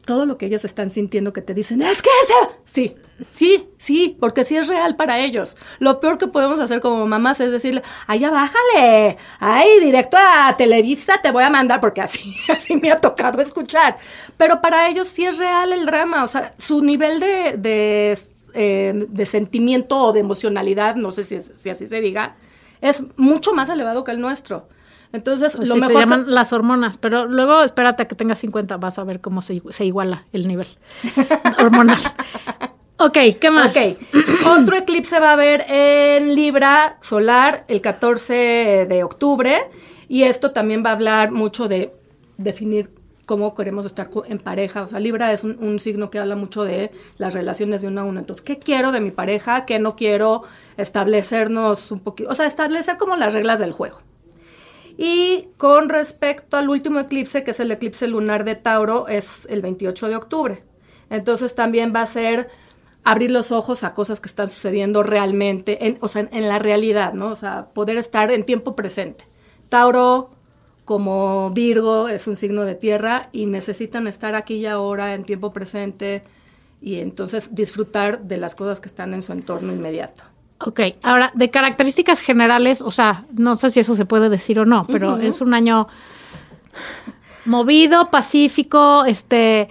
[0.09, 2.33] todo lo que ellos están sintiendo que te dicen, es que ese...
[2.65, 2.97] Sí,
[3.29, 5.55] sí, sí, porque sí es real para ellos.
[5.81, 10.57] Lo peor que podemos hacer como mamás es decirle, ay, ya bájale, ay, directo a
[10.57, 13.99] Televisa te voy a mandar, porque así, así me ha tocado escuchar.
[14.39, 18.19] Pero para ellos sí es real el drama, o sea, su nivel de, de,
[18.55, 22.37] eh, de sentimiento o de emocionalidad, no sé si, si así se diga,
[22.81, 24.69] es mucho más elevado que el nuestro.
[25.13, 28.15] Entonces, Pues lo sí, mejor se que- llaman las hormonas, pero luego espérate a que
[28.15, 30.67] tengas 50, vas a ver cómo se, se iguala el nivel
[31.61, 31.99] hormonal.
[32.99, 33.77] Ok, ¿qué más?
[33.77, 33.97] Ok.
[34.61, 39.71] Otro eclipse va a haber en Libra solar el 14 de octubre.
[40.09, 41.95] Y esto también va a hablar mucho de
[42.39, 42.91] definir
[43.25, 44.83] cómo queremos estar en pareja.
[44.83, 48.01] O sea, Libra es un, un signo que habla mucho de las relaciones de uno
[48.01, 48.19] a uno.
[48.21, 49.65] Entonces, ¿qué quiero de mi pareja?
[49.67, 50.43] ¿Qué no quiero?
[50.77, 52.31] Establecernos un poquito.
[52.31, 54.01] O sea, establecer como las reglas del juego.
[55.01, 59.63] Y con respecto al último eclipse, que es el eclipse lunar de Tauro, es el
[59.63, 60.65] 28 de octubre.
[61.09, 62.49] Entonces también va a ser
[63.05, 66.59] abrir los ojos a cosas que están sucediendo realmente, en, o sea, en, en la
[66.59, 67.29] realidad, ¿no?
[67.29, 69.25] O sea, poder estar en tiempo presente.
[69.69, 70.31] Tauro,
[70.85, 75.53] como Virgo, es un signo de tierra y necesitan estar aquí y ahora en tiempo
[75.53, 76.25] presente
[76.81, 80.25] y entonces disfrutar de las cosas que están en su entorno inmediato.
[80.61, 84.65] Ok, ahora, de características generales, o sea, no sé si eso se puede decir o
[84.65, 85.87] no, pero es un año
[87.45, 89.69] movido, pacífico, este,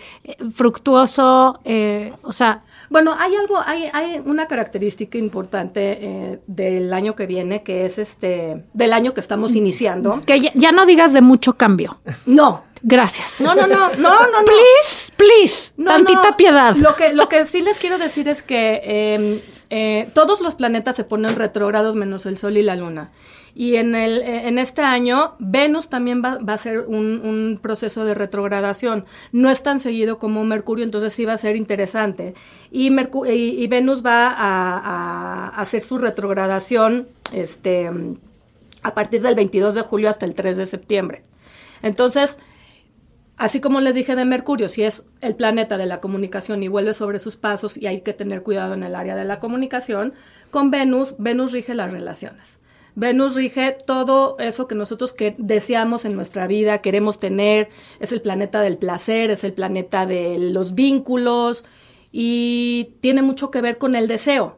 [0.52, 7.16] fructuoso, eh, o sea, Bueno, hay algo, hay, hay una característica importante eh, del año
[7.16, 10.22] que viene, que es este, del año que estamos iniciando.
[10.26, 12.00] que ya, ya no digas de mucho cambio.
[12.26, 13.42] No, Gracias.
[13.42, 14.46] no, no, no, no, no, no.
[14.46, 16.38] Please, please, No, tantita no.
[16.38, 16.76] piedad.
[16.78, 20.96] Lo que, lo que sí les quiero decir es que eh, eh, todos los planetas
[20.96, 23.12] se ponen retrógrados menos el Sol y la Luna.
[23.54, 28.14] Y en, el, eh, en este año, Venus también va, a ser un, proceso de
[28.14, 29.06] retrogradación.
[29.32, 32.36] No es tan seguido como Mercurio, entonces sí va a ser interesante.
[32.72, 37.90] Y, y, Venus va a, a, hacer su retrogradación este,
[38.84, 41.24] a partir del 22 de julio hasta el 3 de septiembre.
[41.82, 42.38] Entonces,
[43.38, 46.94] Así como les dije de Mercurio, si es el planeta de la comunicación y vuelve
[46.94, 50.14] sobre sus pasos y hay que tener cuidado en el área de la comunicación,
[50.50, 52.60] con Venus, Venus rige las relaciones.
[52.96, 57.70] Venus rige todo eso que nosotros que deseamos en nuestra vida, queremos tener,
[58.00, 61.64] es el planeta del placer, es el planeta de los vínculos
[62.12, 64.58] y tiene mucho que ver con el deseo.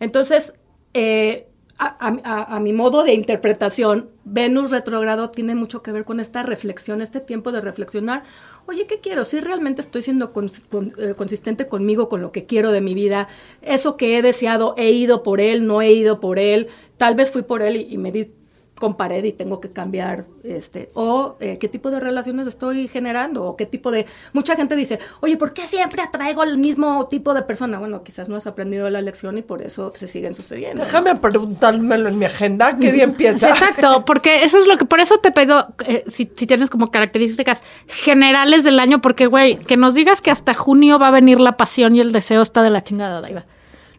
[0.00, 0.54] Entonces,
[0.94, 1.46] eh,
[1.78, 6.42] a, a, a, mi modo de interpretación, Venus retrógrado tiene mucho que ver con esta
[6.42, 8.22] reflexión, este tiempo de reflexionar,
[8.66, 9.24] oye, ¿qué quiero?
[9.24, 13.28] Si realmente estoy siendo eh, consistente conmigo, con lo que quiero de mi vida,
[13.60, 17.30] eso que he deseado, he ido por él, no he ido por él, tal vez
[17.30, 18.30] fui por él y me di
[18.78, 23.44] con pared y tengo que cambiar, este, o eh, qué tipo de relaciones estoy generando,
[23.44, 24.06] o qué tipo de...
[24.32, 27.78] Mucha gente dice, oye, ¿por qué siempre atraigo al mismo tipo de persona?
[27.78, 30.84] Bueno, quizás no has aprendido la lección y por eso te siguen sucediendo.
[30.84, 31.20] Déjame ¿no?
[31.20, 33.48] preguntármelo en mi agenda, ¿qué día empieza?
[33.48, 36.90] Exacto, porque eso es lo que, por eso te pido, eh, si, si, tienes como
[36.90, 41.40] características generales del año, porque, güey, que nos digas que hasta junio va a venir
[41.40, 43.46] la pasión y el deseo está de la chingada, Daiva.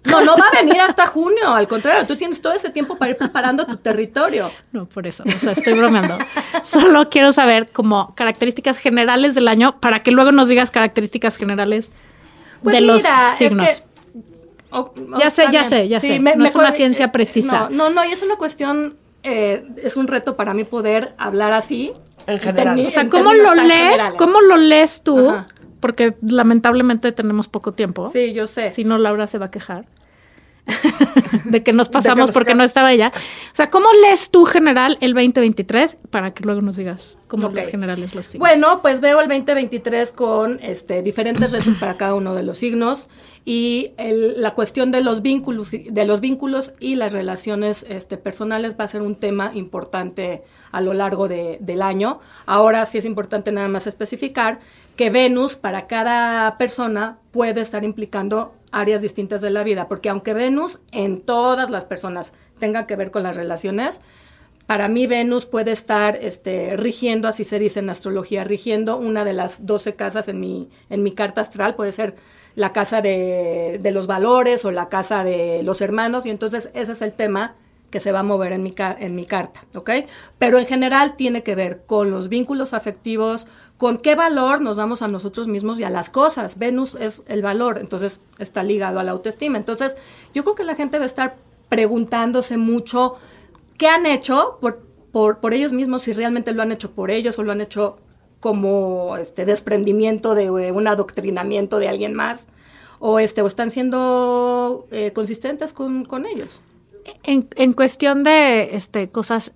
[0.10, 3.12] No, no va a venir hasta junio, al contrario, tú tienes todo ese tiempo para
[3.12, 4.52] ir preparando tu territorio.
[4.72, 6.18] No, por eso, o sea, estoy bromeando.
[6.64, 11.92] Solo quiero saber como características generales del año para que luego nos digas características generales
[12.64, 13.68] pues de mira, los signos.
[13.68, 13.84] Es que,
[14.72, 16.20] oh, oh, ya sé, ya sé, ya sí, sé.
[16.20, 17.70] Me, no me es una ciencia precisa.
[17.70, 21.54] No, no, no, y es una cuestión, eh, es un reto para mí poder hablar
[21.54, 21.94] así.
[22.26, 22.86] En general.
[22.86, 23.70] o sea, ¿cómo lo lees?
[23.70, 24.12] Generales.
[24.18, 25.30] ¿Cómo lo lees tú?
[25.30, 25.48] Ajá.
[25.80, 28.10] Porque lamentablemente tenemos poco tiempo.
[28.10, 28.72] Sí, yo sé.
[28.72, 29.86] Si no, Laura se va a quejar.
[31.46, 33.12] de que nos pasamos que nos porque no estaba ella.
[33.16, 37.58] O sea, ¿cómo lees tú general el 2023 para que luego nos digas cómo okay.
[37.58, 38.50] lees generales los signos?
[38.50, 43.08] Bueno, pues veo el 2023 con este, diferentes retos para cada uno de los signos
[43.46, 48.76] y el, la cuestión de los vínculos de los vínculos y las relaciones este, personales
[48.78, 52.20] va a ser un tema importante a lo largo de, del año.
[52.46, 54.60] Ahora sí es importante nada más especificar
[54.98, 60.34] que Venus para cada persona puede estar implicando áreas distintas de la vida, porque aunque
[60.34, 64.02] Venus en todas las personas tenga que ver con las relaciones,
[64.66, 69.34] para mí Venus puede estar este, rigiendo, así se dice en astrología, rigiendo una de
[69.34, 72.16] las 12 casas en mi, en mi carta astral, puede ser
[72.56, 76.92] la casa de, de los valores o la casa de los hermanos, y entonces ese
[76.92, 77.56] es el tema
[77.90, 79.92] que se va a mover en mi, en mi carta, ¿ok?
[80.38, 83.48] Pero en general tiene que ver con los vínculos afectivos,
[83.78, 86.58] con qué valor nos damos a nosotros mismos y a las cosas.
[86.58, 89.58] Venus es el valor, entonces está ligado a la autoestima.
[89.58, 89.96] Entonces,
[90.34, 91.38] yo creo que la gente va a estar
[91.70, 93.16] preguntándose mucho
[93.78, 97.40] qué han hecho por, por, por ellos mismos, si realmente lo han hecho por ellos
[97.40, 97.98] o lo han hecho
[98.42, 102.48] como este desprendimiento de un adoctrinamiento de alguien más,
[103.00, 106.60] o, este, o están siendo eh, consistentes con, con ellos
[107.24, 109.54] en, en cuestión de este, cosas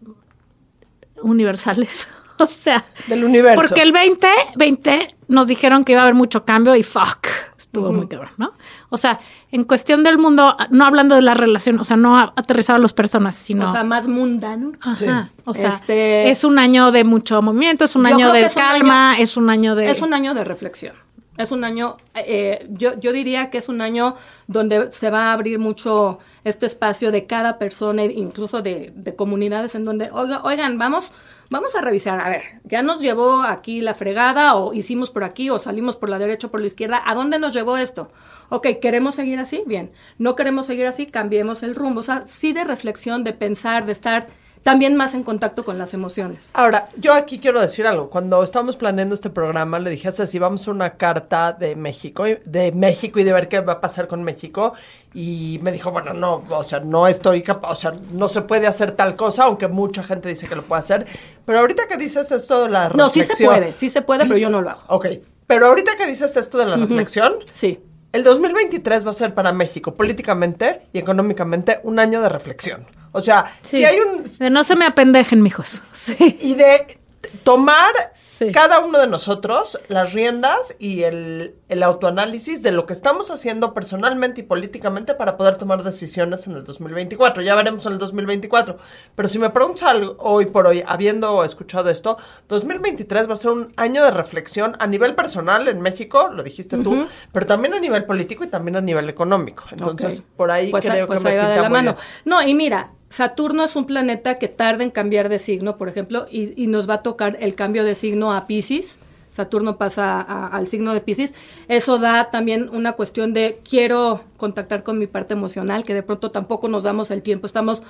[1.21, 2.07] universales.
[2.39, 3.61] o sea, del universo.
[3.61, 7.91] Porque el 2020 nos dijeron que iba a haber mucho cambio y fuck, estuvo uh
[7.91, 7.95] -huh.
[7.95, 8.53] muy cabrón, ¿no?
[8.89, 9.19] O sea,
[9.51, 12.93] en cuestión del mundo, no hablando de la relación, o sea, no aterrizado a las
[12.93, 13.69] personas, sino.
[13.69, 14.73] O sea, más mundano.
[14.81, 14.95] Ajá.
[14.95, 15.05] Sí.
[15.45, 16.29] O sea, este...
[16.29, 19.37] es un año de mucho movimiento, es un Yo año de es calma, año, es
[19.37, 19.89] un año de.
[19.89, 20.95] Es un año de reflexión.
[21.37, 24.15] Es un año, eh, yo, yo diría que es un año
[24.47, 29.75] donde se va a abrir mucho este espacio de cada persona, incluso de, de comunidades
[29.75, 31.11] en donde, oiga, oigan, vamos,
[31.49, 35.49] vamos a revisar, a ver, ya nos llevó aquí la fregada o hicimos por aquí
[35.49, 38.09] o salimos por la derecha o por la izquierda, ¿a dónde nos llevó esto?
[38.53, 39.63] Ok, ¿queremos seguir así?
[39.65, 39.91] Bien.
[40.17, 41.05] ¿No queremos seguir así?
[41.05, 42.01] Cambiemos el rumbo.
[42.01, 44.27] O sea, sí de reflexión, de pensar, de estar
[44.63, 46.51] también más en contacto con las emociones.
[46.53, 48.09] Ahora, yo aquí quiero decir algo.
[48.09, 52.25] Cuando estábamos planeando este programa, le dije a Ceci, vamos a una carta de México,
[52.45, 54.73] de México y de ver qué va a pasar con México.
[55.13, 58.67] Y me dijo, bueno, no, o sea, no estoy capaz, o sea, no se puede
[58.67, 61.07] hacer tal cosa, aunque mucha gente dice que lo puede hacer.
[61.45, 63.07] Pero ahorita que dices esto de la reflexión...
[63.07, 64.81] No, sí se puede, sí se puede, pero yo no lo hago.
[64.87, 65.07] Ok,
[65.47, 66.87] pero ahorita que dices esto de la uh -huh.
[66.87, 67.33] reflexión...
[67.51, 67.79] Sí.
[68.13, 72.85] El 2023 va a ser para México políticamente y económicamente un año de reflexión.
[73.11, 73.77] O sea, sí.
[73.77, 74.23] si hay un...
[74.39, 75.81] De no se me apendejen, mijos.
[75.93, 76.37] Sí.
[76.41, 76.99] Y de
[77.43, 78.51] tomar Sí.
[78.51, 83.75] cada uno de nosotros las riendas y el, el autoanálisis de lo que estamos haciendo
[83.75, 87.43] personalmente y políticamente para poder tomar decisiones en el 2024.
[87.43, 88.77] Ya veremos en el 2024.
[89.15, 92.17] Pero si me preguntas algo hoy por hoy, habiendo escuchado esto,
[92.49, 96.77] 2023 va a ser un año de reflexión a nivel personal en México, lo dijiste
[96.79, 99.65] tú, pero también a nivel político y también a nivel económico.
[99.71, 101.93] Entonces, por ahí pues, creo pues que me va de la mano.
[101.93, 102.05] bien.
[102.25, 106.27] No, y mira, Saturno es un planeta que tarda en cambiar de signo, por ejemplo,
[106.31, 108.99] y, nos va a tocar el cambio de signo a Pisces.
[109.29, 111.35] Saturno pasa a- al signo de Pisces.
[111.67, 116.31] Eso da también una cuestión de quiero contactar con mi parte emocional, que de pronto
[116.31, 117.47] tampoco nos damos el tiempo.
[117.47, 117.83] Estamos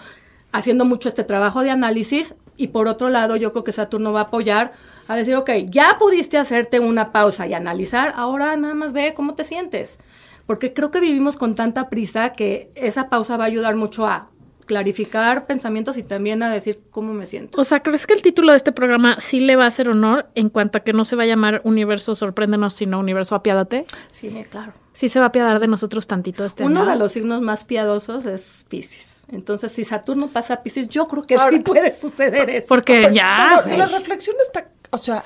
[0.51, 4.21] haciendo mucho este trabajo de análisis y por otro lado yo creo que Saturno va
[4.21, 4.71] a apoyar
[5.07, 9.35] a decir, ok, ya pudiste hacerte una pausa y analizar, ahora nada más ve cómo
[9.35, 9.99] te sientes.
[10.47, 14.30] Porque creo que vivimos con tanta prisa que esa pausa va a ayudar mucho a
[14.71, 17.59] clarificar pensamientos y también a decir cómo me siento.
[17.59, 20.29] O sea, ¿crees que el título de este programa sí le va a hacer honor
[20.33, 23.85] en cuanto a que no se va a llamar Universo Sorpréndenos, sino Universo Apiádate?
[24.09, 24.71] Sí, claro.
[24.93, 26.91] Sí se va a apiadar de nosotros tantito este Uno año.
[26.91, 29.23] de los signos más piadosos es Pisces.
[29.29, 32.67] Entonces, si Saturno pasa a Pisces, yo creo que Ahora- sí puede suceder eso.
[32.69, 35.25] Porque Pero- ya, pero la reflexión está, o sea,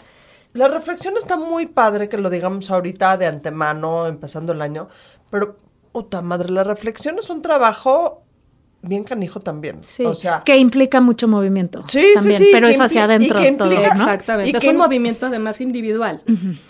[0.53, 4.87] la reflexión está muy padre que lo digamos ahorita de antemano, empezando el año,
[5.29, 5.59] pero,
[5.91, 8.24] puta madre, la reflexión es un trabajo
[8.87, 9.77] bien canijo también.
[9.85, 11.83] Sí, O sea, que implica mucho movimiento.
[11.87, 13.71] Sí, sí, también, sí, pero que es hacia y adentro todo.
[13.71, 14.51] Exactamente.
[14.51, 16.21] Y es que- un movimiento además individual.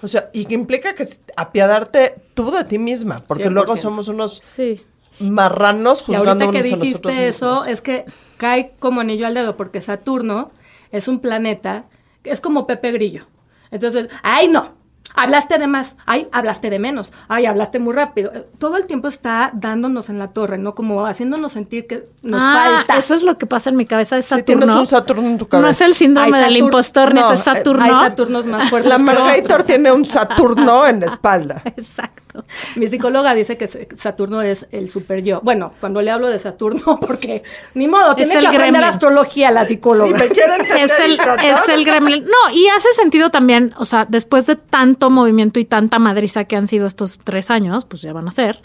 [0.01, 3.49] o sea, y que implica que apiadarte tú de ti misma, porque 100%.
[3.54, 4.82] luego somos unos Sí.
[5.19, 7.67] marranos Y ahorita que unos a nosotros dijiste eso, mismos.
[7.67, 8.06] es que
[8.38, 10.51] cae como anillo al dedo, porque Saturno
[10.91, 11.86] es un planeta,
[12.23, 13.25] es como Pepe Grillo.
[13.71, 14.73] Entonces, ay no,
[15.15, 18.32] hablaste de más, ay, hablaste de menos, ay, hablaste muy rápido.
[18.58, 20.75] Todo el tiempo está dándonos en la torre, ¿no?
[20.75, 22.97] Como haciéndonos sentir que nos Ah, falta.
[22.97, 24.65] Eso es lo que pasa en mi cabeza, es Sí, Saturno.
[24.65, 25.69] tienes un Saturno en tu No cabeza.
[25.69, 27.84] es el síndrome del impostor, ni no, ese Saturno.
[27.84, 28.89] Hay Saturnos más fuertes.
[28.89, 31.62] La Margator tiene un Saturno en la espalda.
[31.65, 32.43] Exacto.
[32.75, 35.39] Mi psicóloga dice que Saturno es el super yo.
[35.41, 38.84] Bueno, cuando le hablo de Saturno, porque ni modo, tiene que aprender gremlin.
[38.84, 40.17] astrología la psicóloga.
[40.17, 42.25] Si me quieren Es el, es el gremlin.
[42.25, 46.56] No, y hace sentido también, o sea, después de tanto movimiento y tanta madriza que
[46.56, 48.62] han sido estos tres años, pues ya van a ser,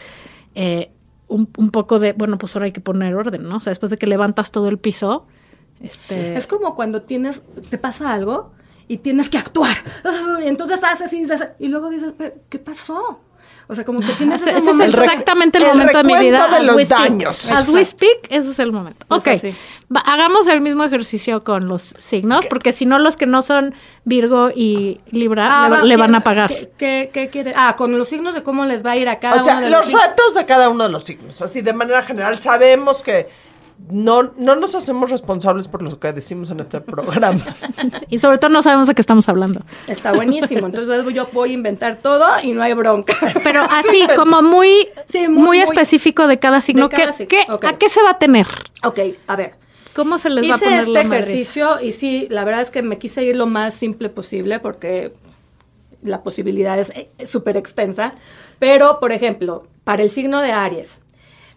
[0.55, 0.90] eh,
[1.29, 3.59] un, poco de, bueno, pues ahora hay que poner orden, ¿no?
[3.59, 5.26] O sea, después de que levantas todo el piso,
[5.81, 6.37] este...
[6.37, 8.53] Es como cuando tienes, te pasa algo
[8.88, 9.76] y tienes que actuar.
[10.05, 11.24] Ay, entonces haces y
[11.59, 13.20] y luego dices, "Pero, ¿qué pasó?
[13.70, 16.16] O sea, como que tienes Ese, ese, ese es exactamente el, el momento de mi
[16.16, 16.48] vida.
[16.48, 16.98] de as los we speak.
[17.00, 17.50] daños.
[17.52, 19.06] As we speak, ese es el momento.
[19.09, 19.28] Ok.
[19.96, 23.74] Va, hagamos el mismo ejercicio con los signos, porque si no, los que no son
[24.04, 26.48] Virgo y Libra Ah, le, va, le ¿qué- van a pagar.
[26.48, 27.52] ¿qué, qué, qué quiere?
[27.56, 29.62] Ah, con los signos de cómo les va a ir a cada o sea, uno
[29.66, 30.02] de los signos.
[30.02, 31.40] retos de cada uno de los signos.
[31.40, 33.28] Así, de manera general, sabemos que
[33.88, 37.40] no, no nos hacemos responsables por lo que decimos en este programa.
[38.08, 39.62] Y sobre todo no sabemos de qué estamos hablando.
[39.86, 40.66] Está buenísimo.
[40.66, 43.14] Entonces yo voy a inventar todo y no hay bronca.
[43.44, 47.66] Pero así, como muy, Sí, muy, específico de cada signo, De cada ¿qué- signo, qué-.
[47.68, 48.46] ¿a qué se va a tener?
[48.84, 49.54] ok, a ver.
[49.94, 52.70] ¿Cómo se les va a Hice poner este la ejercicio y sí, la verdad es
[52.70, 55.12] que me quise ir lo más simple posible porque
[56.02, 58.12] la posibilidad es eh, súper extensa.
[58.58, 61.00] Pero, por ejemplo, para el signo de Aries,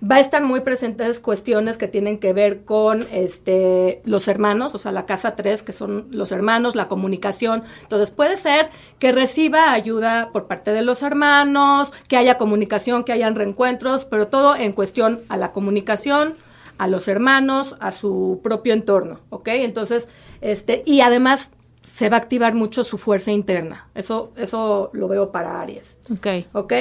[0.04, 4.78] va a estar muy presentes cuestiones que tienen que ver con este, los hermanos, o
[4.78, 7.64] sea, la casa 3, que son los hermanos, la comunicación.
[7.82, 13.14] Entonces, puede ser que reciba ayuda por parte de los hermanos, que haya comunicación, que
[13.14, 16.36] hayan reencuentros, pero todo en cuestión a la comunicación,
[16.78, 19.48] a los hermanos, a su propio entorno, ¿ok?
[19.50, 20.10] Entonces,
[20.42, 23.88] este, y además se va a activar mucho su fuerza interna.
[23.94, 25.98] Eso, eso lo veo para Aries.
[26.12, 26.28] Ok.
[26.54, 26.74] ¿ok?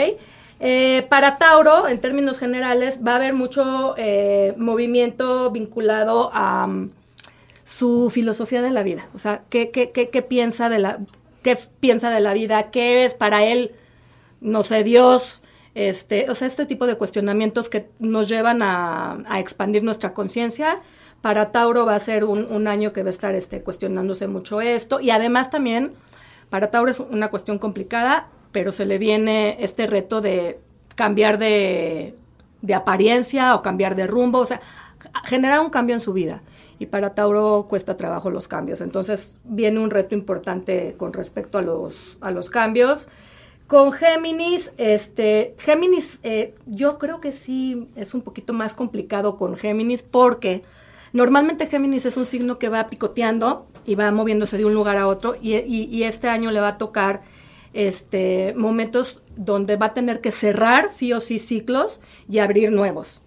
[0.64, 6.92] Eh, para Tauro, en términos generales, va a haber mucho eh, movimiento vinculado a mm,
[7.64, 9.09] su filosofía de la vida.
[9.12, 11.01] O sea, ¿qué, qué, qué, qué piensa de la,
[11.42, 12.70] qué piensa de la vida?
[12.70, 13.72] ¿Qué es para él,
[14.40, 15.42] no sé, Dios?
[15.75, 20.81] Este, o sea, este tipo de cuestionamientos que nos llevan a, expandir nuestra conciencia.
[21.22, 24.61] Para Tauro va a ser un, un año que va a estar este, cuestionándose mucho
[24.61, 25.01] esto.
[25.01, 25.92] Y además también,
[26.51, 30.61] para Tauro es una cuestión complicada, pero se le viene este reto de
[30.95, 32.15] cambiar de,
[32.61, 34.61] de apariencia o cambiar de rumbo, o sea,
[35.25, 36.43] generar un cambio en su vida.
[36.79, 38.81] Y para Tauro cuesta trabajo los cambios.
[38.81, 43.09] Entonces viene un reto importante con respecto a los, a los cambios.
[43.69, 49.57] Con Géminis, este, Géminis, eh, yo creo que sí es un poquito más complicado con
[49.57, 50.62] Géminis porque
[51.12, 55.07] normalmente Géminis es un signo que va picoteando y va moviéndose de un lugar a
[55.07, 57.23] otro y, y- y este año le va a tocar
[57.74, 63.22] este, momentos donde va a tener que cerrar sí o sí ciclos y abrir nuevos.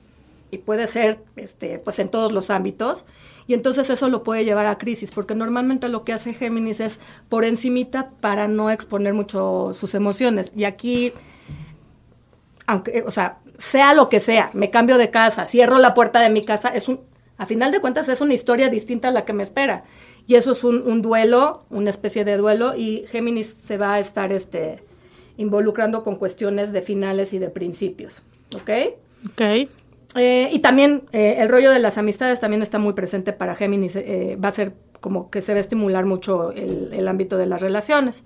[0.51, 3.03] y puede ser este, pues en todos los ámbitos.
[3.47, 6.99] Y entonces eso lo puede llevar a crisis, porque normalmente lo que hace Géminis es
[7.29, 10.51] por encimita para no exponer mucho sus emociones.
[10.55, 11.13] Y aquí,
[12.65, 16.29] aunque, o sea, sea lo que sea, me cambio de casa, cierro la puerta de
[16.29, 17.02] mi casa, es un,
[17.37, 19.83] a final de cuentas es una historia distinta a la que me espera.
[20.28, 24.32] Y eso es un, duelo, una especie de duelo, y Géminis se va a estar
[24.32, 24.84] este,
[25.38, 28.23] involucrando con cuestiones de finales y de principios.
[28.56, 28.69] ¿Ok?
[29.32, 29.42] Ok.
[30.15, 33.96] Eh, y también eh, el rollo de las amistades también está muy presente para Géminis.
[33.98, 37.46] Eh, va a ser como que se va a estimular mucho el, el, ámbito de
[37.46, 38.23] las relaciones.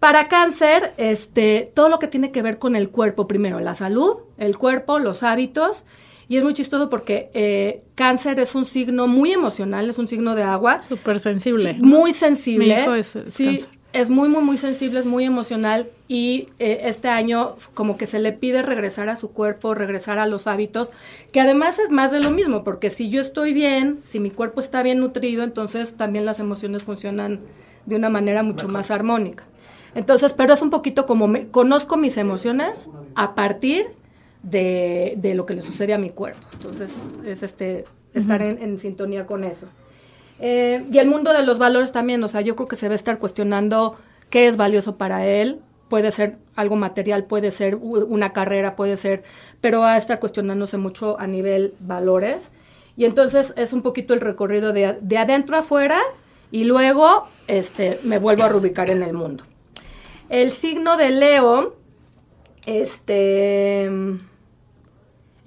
[0.00, 4.18] Para cáncer, este, todo lo que tiene que ver con el cuerpo, primero, la salud,
[4.38, 5.84] el cuerpo, los hábitos
[6.28, 10.34] y es muy chistoso porque eh, cáncer es un signo muy emocional, es un signo
[10.34, 10.82] de agua.
[10.86, 11.74] Súper sensible.
[11.80, 12.76] muy sensible.
[12.76, 13.60] Mi hijo es, sí,
[13.94, 18.18] es muy, muy, muy sensible, es muy emocional y eh, este año como que se
[18.18, 20.92] le pide regresar a su cuerpo, regresar a los hábitos,
[21.32, 24.60] que además es más de lo mismo, porque si yo estoy bien, si mi cuerpo
[24.60, 27.40] está bien nutrido, entonces también las emociones funcionan
[27.86, 29.44] de una manera mucho más armónica.
[29.94, 33.86] Entonces, pero es un poquito como me, conozco mis emociones a partir
[34.42, 36.40] de, de, lo que le sucede a mi cuerpo.
[36.52, 37.84] Entonces, es este,
[38.14, 39.66] estar en, en, sintonía con eso.
[40.40, 42.92] Eh, y el mundo de los valores también, o sea, yo creo que se va
[42.92, 43.96] a estar cuestionando
[44.30, 45.60] qué es valioso para él.
[45.88, 49.24] Puede ser algo material, puede ser una carrera, puede ser,
[49.60, 52.50] pero va a estar cuestionándose mucho a nivel valores.
[52.96, 56.00] Y entonces es un poquito el recorrido de, de adentro a afuera
[56.50, 59.44] y luego este, me vuelvo a rubicar en el mundo.
[60.28, 61.76] El signo de Leo,
[62.68, 63.90] este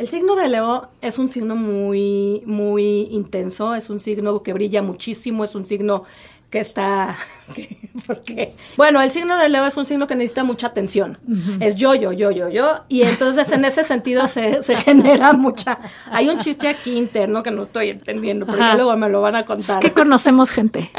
[0.01, 4.82] el signo de Leo es un signo muy, muy intenso, es un signo que brilla
[4.82, 6.05] muchísimo, es un signo
[6.49, 7.19] que está...
[8.07, 11.19] porque, bueno, el signo de Leo es un signo que necesita mucha atención.
[11.59, 12.80] Es yo, yo, yo, yo, yo.
[12.88, 15.78] Y entonces en ese sentido se, se genera mucha...
[16.09, 19.36] Hay un chiste aquí interno que no estoy entendiendo, pero ya luego me lo van
[19.36, 19.78] a contar.
[19.78, 20.89] Es que conocemos gente.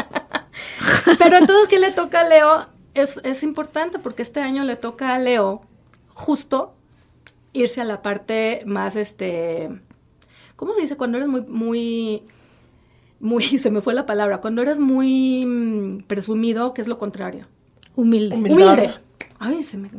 [1.19, 2.69] pero entonces, ¿qué le toca a Leo?
[2.95, 5.63] Es, es importante porque este año le toca a Leo
[6.15, 6.75] justo
[7.53, 9.69] irse a la parte más, este,
[10.57, 10.97] ¿cómo se dice?
[10.97, 12.23] Cuando eres muy, muy,
[13.21, 17.47] muy, se me fue la palabra, cuando eres muy mm, presumido, ¿qué es lo contrario?
[17.95, 18.35] Humilde.
[18.35, 18.95] Humilde.
[19.39, 19.91] Ay, se me...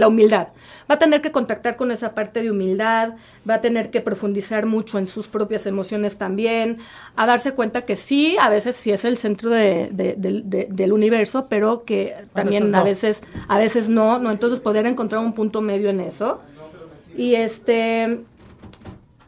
[0.00, 0.48] La humildad.
[0.90, 3.10] Va a tener que contactar con esa parte de humildad,
[3.48, 6.78] va a tener que profundizar mucho en sus propias emociones también,
[7.16, 10.92] a darse cuenta que sí, a veces sí es el centro de, de, de, del
[10.94, 13.44] universo, pero que también a veces, no.
[13.54, 16.40] a veces no, no, entonces poder encontrar un punto medio en eso.
[17.14, 18.20] Y este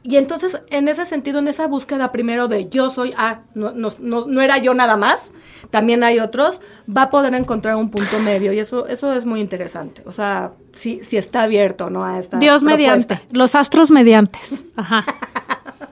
[0.05, 3.89] y entonces, en ese sentido, en esa búsqueda primero de yo soy, ah, no, no,
[4.01, 5.33] no, no, era yo nada más,
[5.71, 9.41] también hay otros, va a poder encontrar un punto medio y eso, eso es muy
[9.41, 10.03] interesante.
[10.05, 12.05] O sea, si, si está abierto, ¿no?
[12.05, 12.77] A esta Dios propuesta.
[12.77, 14.65] mediante, los astros mediantes.
[14.75, 15.05] Ajá.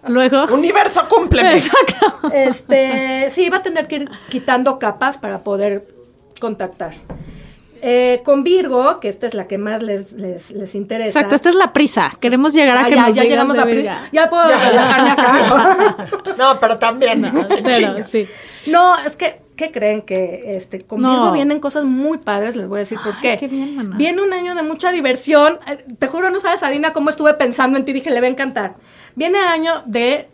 [0.09, 0.45] Luego.
[0.53, 1.55] Universo, cúmpleme.
[1.55, 2.31] Exacto.
[2.33, 5.87] Este, sí, va a tener que ir quitando capas para poder
[6.41, 6.95] contactar.
[7.83, 11.07] Eh, con Virgo, que esta es la que más les, les, les, interesa.
[11.07, 12.13] Exacto, esta es la prisa.
[12.21, 13.99] Queremos llegar a ah, que ya, nos ya llegamos a prisa.
[14.13, 16.09] Ya puedo relajarme acá.
[16.39, 17.23] no, pero también.
[17.23, 18.29] No, pero, sí.
[18.67, 20.03] no, es que, ¿qué creen?
[20.03, 21.11] Que este, con no.
[21.11, 23.37] Virgo vienen cosas muy padres, les voy a decir Ay, por qué.
[23.39, 23.97] qué bien, maná.
[23.97, 25.59] Viene un año de mucha diversión.
[25.99, 27.93] Te juro, no sabes, Adina, cómo estuve pensando en ti.
[27.95, 28.75] Dije, le va a encantar.
[29.15, 30.29] Viene año de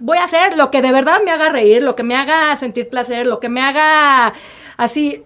[0.00, 2.88] voy a hacer lo que de verdad me haga reír, lo que me haga sentir
[2.88, 4.32] placer, lo que me haga
[4.76, 5.22] así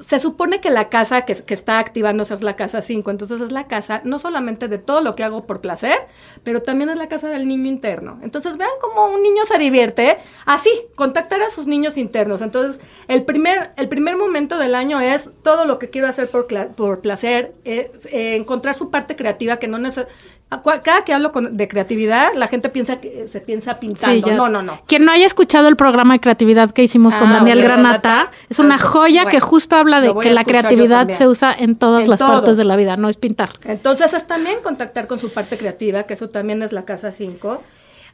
[0.00, 3.66] se supone que la casa que, está activándose es la casa 5, entonces es la
[3.66, 5.98] casa no solamente de todo lo que hago por placer,
[6.42, 8.18] pero también es la casa del niño interno.
[8.22, 12.40] Entonces vean cómo un niño se divierte así, contactar a sus niños internos.
[12.40, 16.46] Entonces el primer, el primer momento del año es todo lo que quiero hacer por,
[16.74, 20.39] por placer, eh, eh, encontrar su parte creativa que no necesariamente
[20.82, 24.26] cada que hablo con, de creatividad, la gente piensa que se piensa pintando.
[24.28, 24.80] Sí, no, no, no.
[24.86, 28.30] Quien no haya escuchado el programa de creatividad que hicimos con Ah, Daniel Granata, Granata,
[28.48, 32.02] es una joya bueno, que justo habla de que la creatividad se usa en todas
[32.02, 32.28] En las todo.
[32.32, 33.50] partes de la vida, no es pintar.
[33.64, 37.62] Entonces es también contactar con su parte creativa, que eso también es la casa 5.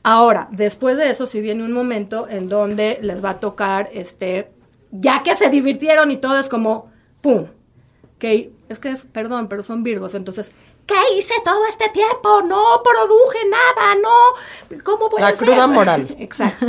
[0.02, 4.50] Ahora, después de eso, si viene un momento en donde les va a tocar, este,
[4.92, 6.90] ya que se divirtieron y todo es como,
[7.22, 7.46] ¡pum!
[8.18, 10.52] Que es que es, perdón, pero son virgos, entonces,
[10.86, 12.42] ¿qué hice todo este tiempo?
[12.42, 15.48] No produje nada, no, ¿cómo voy La a hacer?
[15.48, 16.14] cruda moral.
[16.20, 16.66] Exacto.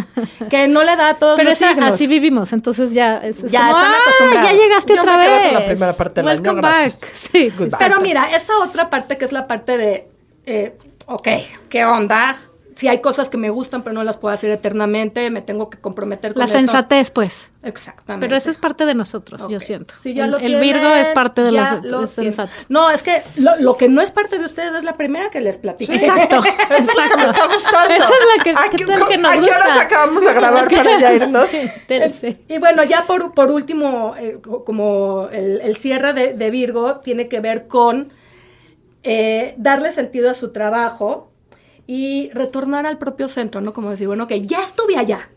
[0.49, 1.93] Que no le da a todos Pero los esa- signos.
[1.93, 4.51] así vivimos, entonces ya es, es Ya como, están "Ah, acostumbrados".
[4.51, 5.45] ya llegaste Yo otra me quedo vez.
[5.45, 7.01] con la primera parte del año, Welcome gracias.
[7.01, 7.11] back.
[7.13, 7.49] Sí.
[7.57, 7.77] Goodbye.
[7.79, 10.09] Pero mira, esta otra parte que es la parte de,
[10.45, 11.27] eh, ok,
[11.69, 12.41] ¿qué onda?
[12.77, 15.79] Si hay cosas que me gustan pero no las puedo hacer eternamente, me tengo que
[15.79, 16.57] comprometer con La esto.
[16.59, 17.49] sensatez, pues.
[17.63, 18.25] Exactamente.
[18.25, 19.95] Pero eso es parte de nosotros, yo siento.
[19.99, 22.07] Si ya el, lo el Virgo es parte de lo tienen.
[22.07, 22.51] sensato.
[22.69, 25.41] No, es que lo, lo que no es parte de ustedes es la primera que
[25.41, 25.91] les platico.
[25.91, 26.37] Exacto,
[26.69, 27.17] exacto.
[27.17, 27.95] Me está gustando.
[27.95, 29.55] Esa es la que, ¿A ¿qué qué- tal que nos ¿A qué gusta?
[29.57, 31.53] horas acabamos de grabar para ya irnos?
[31.53, 32.37] Entérese.
[32.47, 36.97] Y bueno, ya por, por último, eh, co- como el, el cierre de, de Virgo
[36.97, 38.13] tiene que ver con
[39.03, 41.31] eh, darle sentido a su trabajo
[41.87, 43.73] y retornar al propio centro, ¿no?
[43.73, 45.29] Como decir, bueno, que ya estuve allá,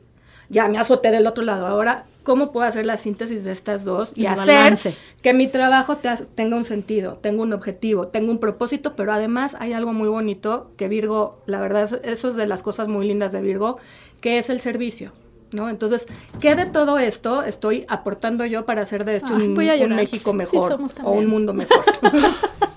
[0.48, 4.12] ya me azoté del otro lado, ahora, ¿cómo puedo hacer la síntesis de estas dos
[4.16, 4.94] y hacer balance.
[5.22, 9.56] que mi trabajo te- tenga un sentido, tenga un objetivo, tenga un propósito, pero además
[9.60, 13.06] hay algo muy bonito que Virgo, la verdad, es- eso es de las cosas muy
[13.06, 13.78] lindas de Virgo,
[14.20, 15.12] que es el servicio.
[15.52, 15.68] ¿No?
[15.68, 16.06] Entonces,
[16.38, 19.96] ¿qué de todo esto estoy aportando yo para hacer de esto Ay, un, un.
[19.96, 21.82] México Sí, mejor somos o un mundo mejor?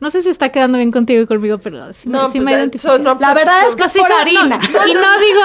[0.00, 2.46] No sé si está quedando bien contigo y conmigo, pero sí, me- No, sí me
[2.46, 2.98] pues, identifico.
[2.98, 4.58] no- La verdad es que Sí, harina.
[4.86, 5.40] y no digo,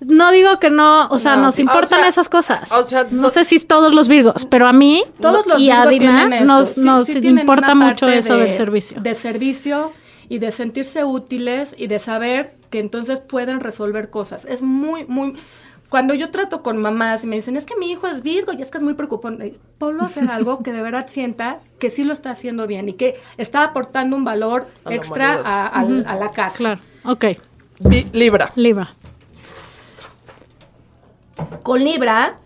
[0.00, 2.72] no digo que no, o sea, No, nos importan O sea, esas cosas.
[2.72, 5.86] o sea, no, sé si todos los virgos, pero a mí Todos los y a
[5.86, 9.00] Dina nos, Sí, nos sí importa mucho eso de- del servicio.
[9.00, 9.92] De servicio
[10.28, 14.44] y de sentirse útiles y de saber que entonces pueden resolver cosas.
[14.44, 15.34] Es muy, muy...
[15.88, 18.60] Cuando yo trato con mamás y me dicen, es que mi hijo es Virgo y
[18.62, 22.02] es que es muy preocupante, ponlo a hacer algo que de verdad sienta que sí
[22.04, 26.56] lo está haciendo bien y que está aportando un valor A extra a, la casa.
[26.58, 27.24] Claro, ok,
[27.78, 28.50] Vi- Libra.
[28.56, 28.94] Libra.
[31.62, 32.36] Con Libra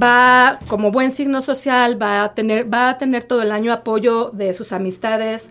[0.00, 4.30] va como buen signo social, va a tener, va a tener todo el año apoyo
[4.32, 5.50] de sus amistades.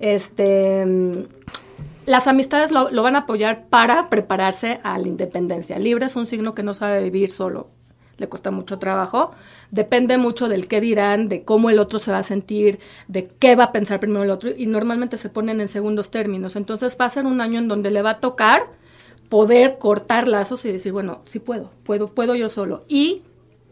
[0.00, 0.84] Este,
[2.06, 5.78] las amistades lo, van a apoyar para prepararse a la independencia.
[5.78, 7.68] Libra es un signo que no sabe vivir solo,
[8.16, 9.32] le cuesta mucho trabajo.
[9.70, 12.78] Depende mucho del qué dirán, de cómo el otro se va a sentir,
[13.08, 16.56] de qué va a pensar primero el otro, y normalmente se ponen en segundos términos.
[16.56, 18.62] Entonces va a ser un año en donde le va a tocar
[19.28, 22.84] poder cortar lazos y decir, bueno, sí puedo, puedo, puedo yo solo.
[22.88, 23.22] Y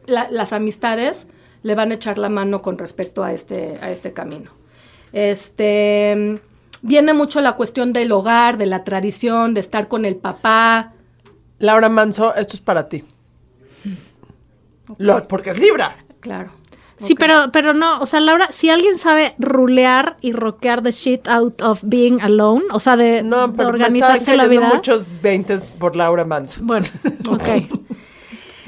[0.06, 1.28] la- las amistades
[1.62, 4.50] le van a echar la mano con respecto a este, a este camino.
[5.12, 6.40] Este
[6.84, 10.92] viene mucho la cuestión del hogar, de la tradición, de estar con el papá.
[11.58, 13.02] Laura Manso, esto es para ti.
[14.98, 15.96] Lo- porque es Libra.
[16.20, 16.50] Claro.
[16.96, 17.18] Sí, Ok.
[17.20, 21.60] pero, pero no, o sea, Laura, si alguien sabe rulear y rockear the shit out
[21.62, 24.68] of being alone, o sea, de, No, de pero me organizarse estaban la vida.
[24.72, 26.60] muchos 20 por Laura Manso.
[26.62, 26.86] Bueno,
[27.28, 27.48] ok.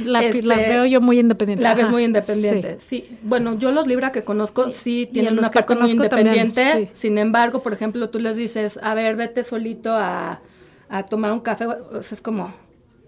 [0.05, 1.63] La, Este, la veo yo muy independiente.
[1.63, 2.79] La ves Ajá, muy independiente.
[2.79, 3.05] sí.
[3.09, 3.19] Sí.
[3.23, 6.91] Bueno, yo los Libra que conozco sí tienen una parte muy también, independiente.
[6.93, 7.01] sí.
[7.09, 10.41] Sin embargo, por ejemplo, tú les dices, a ver, vete solito a,
[10.89, 11.67] a tomar un café.
[11.67, 12.53] O sea, es como,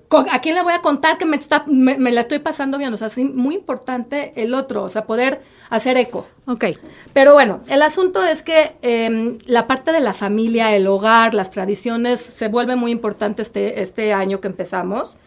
[0.09, 2.79] ¿con- ¿a quién le voy a contar que me, está, me, me la estoy pasando
[2.79, 2.93] bien?
[2.93, 6.27] O sea, sí, muy importante el otro, o sea, poder hacer eco.
[6.47, 6.65] Ok.
[7.13, 11.51] Pero bueno, el asunto es que eh, la parte de la familia, el hogar, las
[11.51, 15.19] tradiciones, se vuelve muy importante este, este año que empezamos.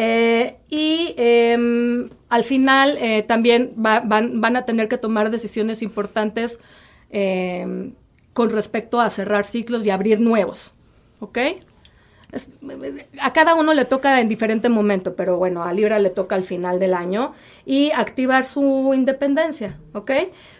[0.00, 6.60] Eh, y eh, al final eh, también va- van, a tener que tomar decisiones importantes
[7.10, 7.90] eh,
[8.32, 10.72] con respecto a cerrar ciclos y abrir nuevos.
[11.18, 11.38] ¿Ok?
[13.20, 16.44] A cada uno le toca en diferente momento, pero bueno, a Libra le toca al
[16.44, 17.32] final del año
[17.66, 20.12] y activar su independencia, ¿ok?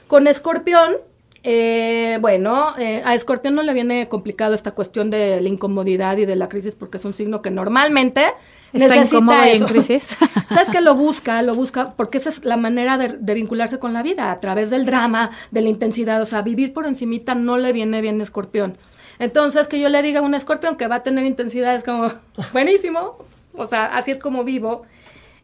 [0.08, 0.96] Con Escorpión,
[1.42, 6.26] eh, bueno, eh, a Escorpión no le viene complicado esta cuestión de la incomodidad y
[6.26, 8.26] de la crisis porque es un signo que normalmente
[8.72, 9.66] Está necesita y en eso.
[9.66, 10.16] crisis.
[10.48, 13.92] ¿Sabes que Lo busca, lo busca, porque esa es la manera de, de vincularse con
[13.92, 17.56] la vida, a través del drama, de la intensidad, o sea, vivir por encimita no
[17.56, 18.76] le viene bien a Escorpión.
[19.18, 22.08] Entonces, que yo le diga a un escorpión que va a tener intensidad es como,
[22.52, 23.18] buenísimo,
[23.54, 24.82] o sea, así es como vivo.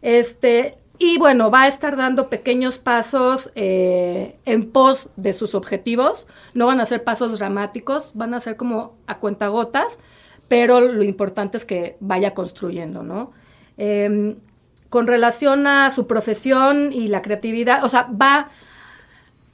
[0.03, 6.29] Este, y bueno, va a estar dando pequeños pasos eh, en pos de sus objetivos.
[6.55, 9.99] No van a ser pasos dramáticos, van a ser como a cuentagotas,
[10.47, 13.33] pero lo importante es que vaya construyendo, ¿no?
[13.77, 14.37] Em,
[14.89, 18.51] con relación a su profesión y la creatividad, o sea, va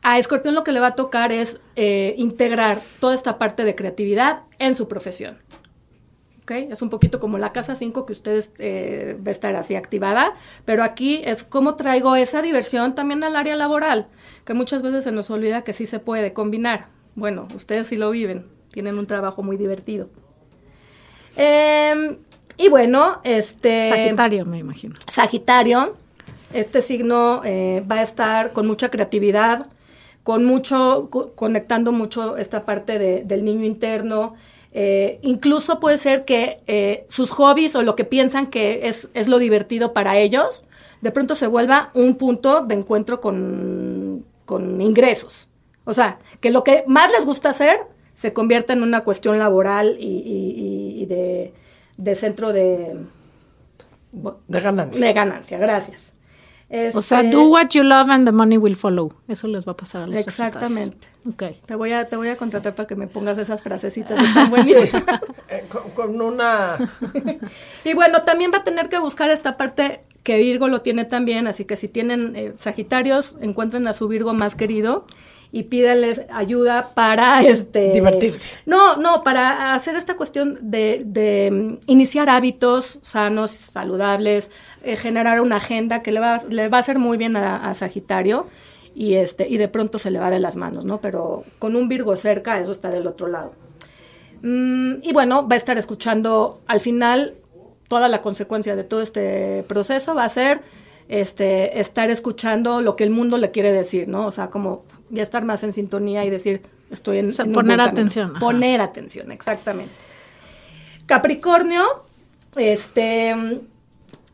[0.02, 3.74] a Escorpión lo que le va a tocar es eh, integrar toda esta parte de
[3.74, 5.38] creatividad en su profesión.
[6.42, 6.50] ¿Ok?
[6.70, 10.32] Es un poquito como la casa 5 que ustedes eh, va a estar así activada,
[10.64, 14.08] pero aquí es cómo traigo esa diversión también al área laboral,
[14.44, 16.86] que muchas veces se nos olvida que sí se puede combinar.
[17.14, 20.08] Bueno, ustedes sí lo viven, tienen un trabajo muy divertido.
[21.36, 22.16] Em,
[22.56, 23.88] y bueno, este...
[23.88, 24.96] Sagitario, me imagino.
[25.06, 25.94] Sagitario,
[26.52, 29.66] este signo eh, va a estar con mucha creatividad,
[30.22, 34.34] con mucho, co- conectando mucho esta parte de- del niño interno.
[34.72, 39.26] Eh, incluso puede ser que eh, sus hobbies o lo que piensan que es, es
[39.28, 40.62] lo divertido para ellos,
[41.00, 45.48] de pronto se vuelva un punto de encuentro con, con ingresos.
[45.84, 47.80] O sea, que lo que más les gusta hacer
[48.14, 50.06] se convierta en una cuestión laboral y,
[51.02, 51.52] y- de,
[51.96, 52.96] de centro de,
[54.46, 55.04] De ganancia.
[55.06, 55.58] de ganancia.
[55.58, 56.12] Gracias.
[56.94, 59.12] O sea, Este, do what you love and the money will follow.
[59.26, 61.08] Eso les va a pasar a los Exactamente.
[61.24, 61.56] Sagitarios.
[61.56, 61.66] Ok.
[61.66, 65.02] Te voy, a, te voy a contratar para que me pongas esas frasecitas, están buenísimas.
[65.52, 66.76] Eh, con, con una...
[67.84, 71.48] Y bueno, también va a tener que buscar esta parte que Virgo lo tiene también,
[71.48, 75.06] así que si tienen eh, Sagitarios, encuentren a su Virgo más querido
[75.52, 78.50] y pídanles ayuda para este Divertirse.
[78.66, 84.50] No, no, para hacer esta cuestión de, de, mm, iniciar hábitos sanos, saludables,
[84.82, 87.74] eh, generar una agenda que le va, le va a hacer muy bien a, a
[87.74, 88.46] Sagitario
[88.94, 91.00] y este y de pronto se le va de las manos, ¿no?
[91.00, 93.52] Pero con un Virgo cerca, eso está del otro lado.
[94.42, 97.34] Mm, y bueno, va a estar escuchando al final
[97.88, 100.60] toda la consecuencia de todo este proceso va a ser
[101.08, 104.26] este estar escuchando lo que el mundo le quiere decir, ¿no?
[104.26, 107.52] O sea, como ya estar más en sintonía y decir, estoy en, O sea, en
[107.52, 108.40] poner atención, ajá.
[108.40, 109.92] Poner atención, exactamente.
[111.06, 112.04] Capricornio,
[112.56, 113.34] este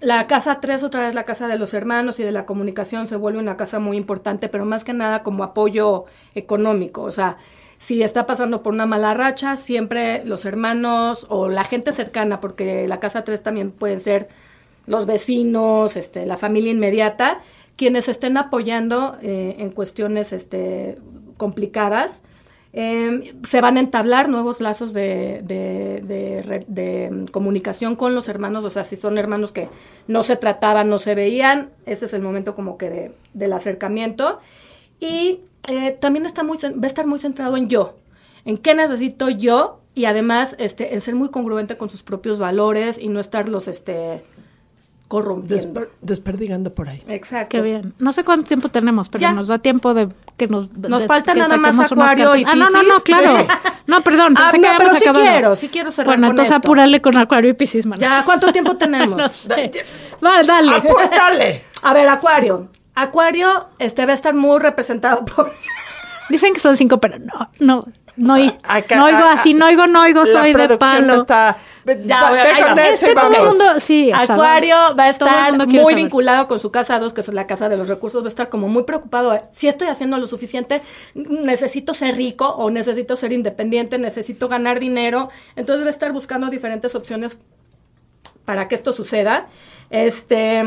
[0.00, 3.16] la casa 3, otra vez la casa de los hermanos y de la comunicación, se
[3.16, 6.04] vuelve una casa muy importante, pero más que nada como apoyo
[6.34, 7.02] económico.
[7.02, 7.38] O sea,
[7.78, 12.86] si está pasando por una mala racha, siempre los hermanos o la gente cercana, porque
[12.88, 14.28] la casa 3 también pueden ser
[14.86, 17.40] los vecinos, este, la familia inmediata,
[17.76, 20.98] quienes estén apoyando eh, en cuestiones este,
[21.36, 22.22] complicadas.
[22.72, 25.42] Eh, se van a entablar nuevos lazos de,
[27.30, 29.68] comunicación con los hermanos, o sea, si son hermanos que
[30.08, 34.40] no se trataban, no se veían, este es el momento como que de- del acercamiento.
[35.00, 37.96] Y eh, también está muy, va a estar muy centrado en yo,
[38.44, 42.98] en qué necesito yo y además este, en ser muy congruente con sus propios valores
[42.98, 44.22] y no estarlos este,
[45.08, 45.56] corrompiendo.
[45.82, 47.02] desper- desperdigando por ahí.
[47.08, 47.48] Exacto.
[47.50, 47.94] Qué bien.
[47.98, 49.32] No sé cuánto tiempo tenemos, pero Ya.
[49.32, 50.70] nos da tiempo de que nos...
[50.76, 52.60] Nos de- falta nada más Acuario y cartas.
[52.66, 53.38] Ah, no, no, no, claro.
[53.40, 53.46] Sí.
[53.86, 55.32] No, perdón, Ah, pensé no, que habíamos pero sí acabado.
[55.32, 56.66] quiero, sí quiero cerrar Bueno, con entonces esto.
[56.66, 58.00] apúrale con Acuario y Piscis, man.
[58.00, 59.16] Ya, ¿cuánto tiempo tenemos?
[59.16, 59.70] no sé.
[60.24, 60.72] Va, dale.
[60.72, 61.62] ¡Apúntale!
[61.84, 62.66] A ver, Acuario.
[62.96, 65.52] Acuario este, va a estar muy representado por...
[66.28, 67.84] Dicen que son cinco, pero no, no,
[68.16, 71.14] no, Acá- no oigo así, no oigo, no oigo, La soy de palo.
[71.16, 71.56] está...
[72.04, 72.68] Ya, va- ahí ve va.
[72.70, 73.48] con Es eso que todo el vamos.
[73.56, 75.94] mundo- sí, o sea, Acuario va a estar muy saber.
[75.94, 78.48] vinculado con su casa 2, que es la casa de los recursos, va a estar
[78.48, 79.32] como muy preocupado.
[79.34, 80.82] eh, Si estoy haciendo lo suficiente,
[81.14, 85.28] necesito ser rico o necesito ser independiente, necesito ganar dinero.
[85.54, 87.38] Entonces va a estar buscando diferentes opciones
[88.44, 89.46] para que esto suceda.
[89.90, 90.64] Este.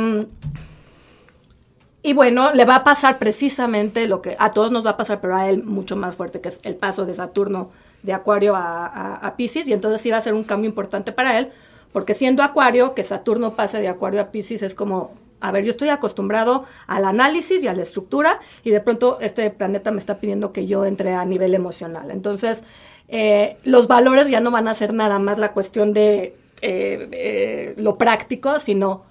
[2.02, 5.20] Y bueno, le va a pasar precisamente lo que a todos nos va a pasar,
[5.20, 7.72] pero a él mucho más fuerte, que es el paso de Saturno
[8.04, 9.68] de Acuario a Pisces.
[9.68, 11.52] Y entonces sí va a ser un cambio importante para él,
[11.92, 15.72] porque siendo Acuario, que Saturno pase de Acuario a Pisces es como, a ver, yo
[15.72, 20.20] estoy acostumbrado al análisis y a la estructura, y de pronto este planeta me está
[20.20, 22.12] pidiendo que yo entre a nivel emocional.
[22.12, 22.64] Entonces,
[23.10, 27.74] eh, los valores ya no van a ser nada más la cuestión de eh, eh,
[27.78, 29.04] lo práctico, sino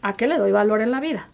[0.00, 1.28] a qué le doy valor en la vida.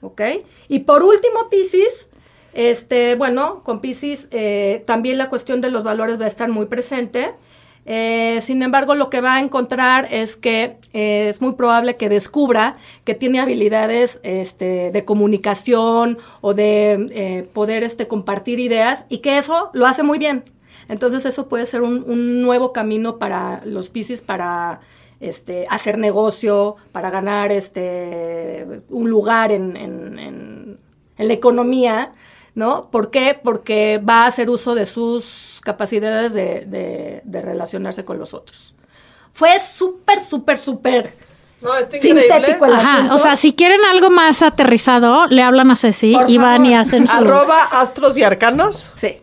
[0.00, 0.20] ¿Ok?
[0.68, 2.08] Y por último, Piscis,
[2.52, 6.66] este, bueno, con Piscis eh, también la cuestión de los valores va a estar muy
[6.66, 7.34] presente.
[7.90, 12.10] Eh, sin embargo, lo que va a encontrar es que eh, es muy probable que
[12.10, 19.18] descubra que tiene habilidades este, de comunicación o de eh, poder este, compartir ideas y
[19.18, 20.44] que eso lo hace muy bien.
[20.88, 24.80] Entonces eso puede ser un, un nuevo camino para los Piscis para
[25.20, 30.78] este, hacer negocio, para ganar este, un lugar en, en- en-
[31.16, 32.12] en la economía,
[32.54, 32.90] ¿no?
[32.90, 33.38] ¿Por qué?
[33.42, 38.74] Porque va a hacer uso de sus capacidades de, de- de relacionarse con los otros.
[39.32, 41.14] Fue súper, súper, súper
[41.60, 42.22] No, está increíble.
[42.28, 43.14] sintético el Ajá, asunto.
[43.14, 46.74] o sea, si quieren algo más aterrizado, le hablan a Ceci Por y van y
[46.74, 47.12] hacen su...
[47.16, 48.92] Arroba astros y arcanos.
[48.96, 49.20] Sí.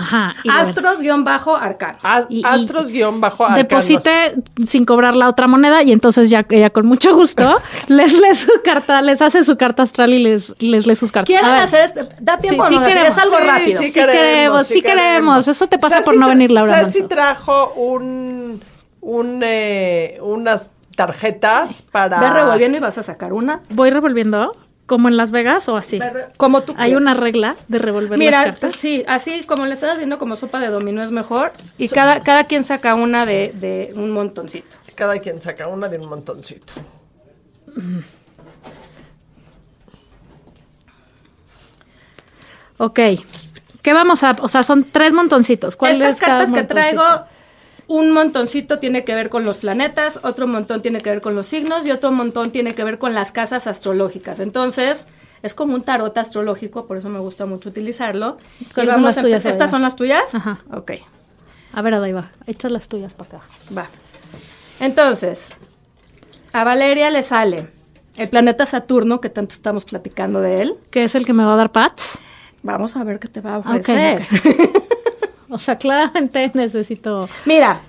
[0.00, 0.34] Ajá.
[0.48, 2.00] Astros-arcanos.
[2.02, 3.68] As- Y- y astros guion bajo arcanos.
[3.68, 7.56] Deposite sin cobrar la otra moneda y entonces ya ella con mucho gusto
[7.88, 11.28] les lee su carta, les hace su carta astral y les, les lee sus cartas.
[11.28, 12.08] ¿Quieren hacer esto?
[12.20, 12.84] Da tiempo Sí, no?
[12.84, 13.08] queremos.
[13.12, 13.78] Es algo Sí, rápido.
[13.78, 15.48] Sí, Sí queremos, queremos, sí queremos.
[15.48, 17.06] Eso te pasa por no venir, Laura Alonso.
[17.08, 18.62] trajo un,
[19.00, 22.18] un, eh, unas tarjetas para...
[22.20, 23.60] Ve revolviendo y vas a sacar una.
[23.70, 24.52] Voy revolviendo
[24.88, 26.00] como en Las Vegas o así.
[26.36, 28.76] Como tú Hay una regla de revolver Mira, las cartas.
[28.76, 31.52] sí, así como le estás haciendo como sopa de dominó es mejor.
[31.76, 34.76] Y cada, cada quien saca una de, de un montoncito.
[34.96, 36.72] Cada quien saca una de un montoncito.
[42.78, 43.00] Ok.
[43.82, 44.36] ¿Qué vamos a...?
[44.40, 45.76] O sea, son tres montoncitos.
[45.76, 47.02] ¿Cuál Estas es cada cartas que montoncito?
[47.02, 47.26] traigo,
[47.88, 51.46] un montoncito tiene que ver con los planetas, otro montón tiene que ver con los
[51.46, 54.38] signos y otro montón tiene que ver con las casas astrológicas.
[54.38, 55.06] Entonces,
[55.42, 58.36] es como un tarot astrológico, por eso me gusta mucho utilizarlo.
[58.60, 60.34] Y ¿Cuáles son las a empe- tuyas, ¿Estas son las tuyas?
[60.34, 60.60] Ajá.
[60.72, 60.92] Ok,
[61.72, 63.46] A ver, Adaiva, echa las tuyas para acá.
[63.76, 63.86] va.
[64.80, 65.48] Entonces,
[66.52, 67.68] a Valeria le sale
[68.16, 70.74] el planeta Saturno, que tanto estamos platicando de él.
[70.90, 72.18] Que es el que me va a dar pats.
[72.62, 74.26] Vamos a ver qué te va a ofrecer.
[75.50, 77.28] O sea, claramente necesito.
[77.46, 77.80] Mira,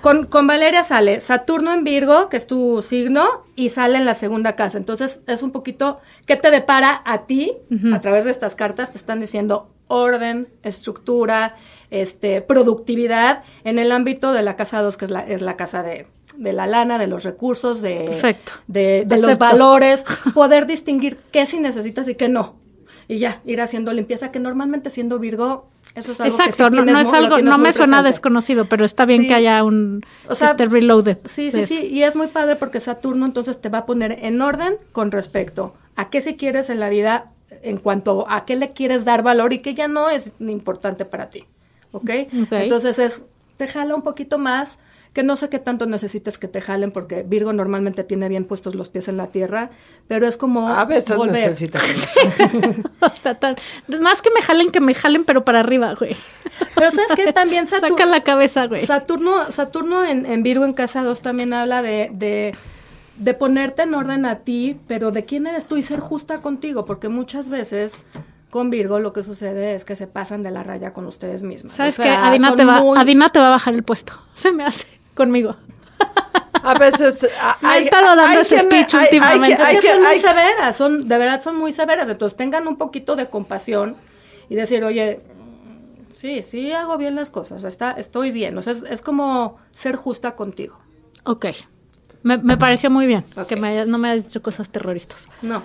[0.00, 4.14] con, con Valeria sale Saturno en Virgo, que es tu signo, y sale en la
[4.14, 4.78] segunda casa.
[4.78, 7.54] Entonces, es un poquito, ¿qué te depara a ti?
[7.92, 11.54] A través de estas cartas te están diciendo orden, estructura,
[11.90, 15.82] este, productividad en el ámbito de la casa 2, que es la, es la casa
[15.82, 16.06] de,
[16.36, 18.52] de la lana, de los recursos, de, Perfecto.
[18.66, 20.04] de, de los valores,
[20.34, 22.56] poder distinguir qué sí necesitas y qué no.
[23.08, 26.70] Y ya, ir haciendo limpieza, que normalmente siendo Virgo, eso es algo que sí Exacto,
[26.82, 28.08] no, es muy- algo, no me suena presente.
[28.08, 29.28] desconocido, pero está bien Sí.
[29.28, 31.18] que haya un O sea, este reloaded.
[31.24, 34.40] Sí, sí, sí, y es muy padre porque Saturno entonces te va a poner en
[34.42, 37.32] orden con respecto a qué si quieres en la vida
[37.62, 41.30] en cuanto a qué le quieres dar valor y que ya no es importante para
[41.30, 41.44] ti,
[41.92, 42.10] ¿ok?
[42.42, 42.52] Ok.
[42.52, 43.22] Entonces es,
[43.56, 44.78] te jala un poquito más,
[45.16, 48.74] que no sé qué tanto necesites que te jalen porque Virgo normalmente tiene bien puestos
[48.74, 49.70] los pies en la tierra,
[50.08, 51.36] pero es como A veces volver.
[51.36, 51.82] necesitas.
[53.00, 53.56] O sea, tan-
[54.00, 56.14] más que me jalen, que me jalen, pero para arriba, güey.
[56.74, 57.88] Pero sabes que también Saturno...
[57.96, 58.84] Saca la cabeza, güey.
[58.84, 62.54] Saturno, Saturno en, en Virgo en casa 2 también habla de, de,
[63.16, 66.84] de ponerte en orden a ti, pero de quién eres tú y ser justa contigo,
[66.84, 67.98] porque muchas veces
[68.50, 71.72] con Virgo lo que sucede es que se pasan de la raya con ustedes mismos.
[71.74, 72.08] ¿Sabes O qué?
[72.10, 74.12] sea, Adina te, va, muy- Adina te va a bajar el puesto.
[74.34, 74.86] Se me hace
[75.16, 75.56] conmigo.
[76.62, 77.26] A veces.
[77.62, 79.54] hay- estado dando ese speech hay- hay últimamente.
[79.54, 82.08] Es hay que que- son muy severas, son, de verdad son muy severas.
[82.08, 83.96] Entonces tengan un poquito de compasión
[84.48, 85.20] y decir, oye,
[86.10, 88.56] sí, sí hago bien las cosas, está, estoy bien.
[88.58, 90.78] O sea, es, es como ser justa contigo.
[91.24, 91.46] Ok.
[92.22, 93.46] Me, me pareció muy bien Ok.
[93.46, 95.28] que me haya- no me hayas dicho cosas terroristas.
[95.42, 95.62] No.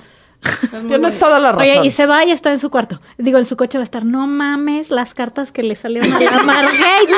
[0.87, 1.77] Tienes toda la razón.
[1.79, 2.99] Oye, y se va y está en su cuarto.
[3.17, 6.19] Digo, en su coche va a estar, no mames, las cartas que le salieron a
[6.19, 6.77] la Margator,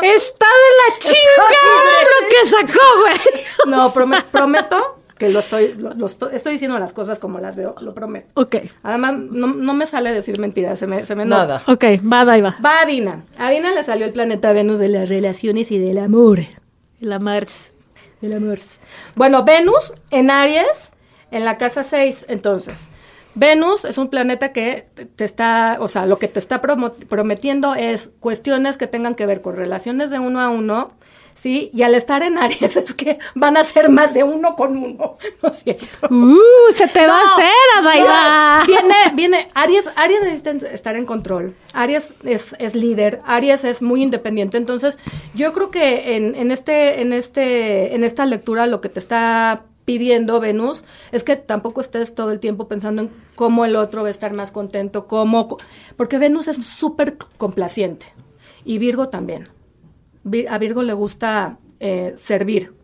[0.00, 0.10] güey.
[0.14, 3.44] Está de la chingada lo que sacó, güey.
[3.66, 7.56] No, prome- prometo que lo estoy, lo, lo estoy, estoy diciendo las cosas como las
[7.56, 8.28] veo, lo prometo.
[8.34, 11.42] Ok, Además, no, no me sale decir mentiras, se me, se me nota.
[11.46, 11.62] Nada.
[11.66, 12.56] ok, va, ahí va.
[12.64, 13.24] Va a Dina.
[13.38, 16.40] A Dina le salió el planeta Venus de las relaciones y del amor.
[17.00, 17.72] La Mars.
[18.20, 18.58] Del amor.
[19.16, 20.92] Bueno, Venus en Aries,
[21.30, 22.90] en la casa 6, entonces.
[23.34, 28.10] Venus es un planeta que te- está, o sea, lo que te está prometiendo es
[28.20, 30.90] cuestiones que tengan que ver con relaciones de uno a uno,
[31.36, 31.70] ¿sí?
[31.72, 35.18] Y al estar en Aries es que van a ser más de uno con uno,
[35.42, 36.08] ¿no es cierto?
[36.12, 41.54] Uh, se te va a hacer, no, Viene, viene, Aries, Aries necesita estar en control.
[41.74, 44.56] Aries es, es líder, Aries es muy independiente.
[44.56, 44.98] Entonces,
[45.34, 49.62] yo creo que en, en este, en este, en esta lectura lo que te está
[49.88, 54.08] pidiendo Venus es que tampoco estés todo el tiempo pensando en cómo el otro va
[54.08, 55.56] a estar más contento, cómo,
[55.96, 58.04] porque Venus es súper complaciente
[58.66, 59.48] y Virgo también.
[60.50, 62.74] A Virgo le gusta eh, servir.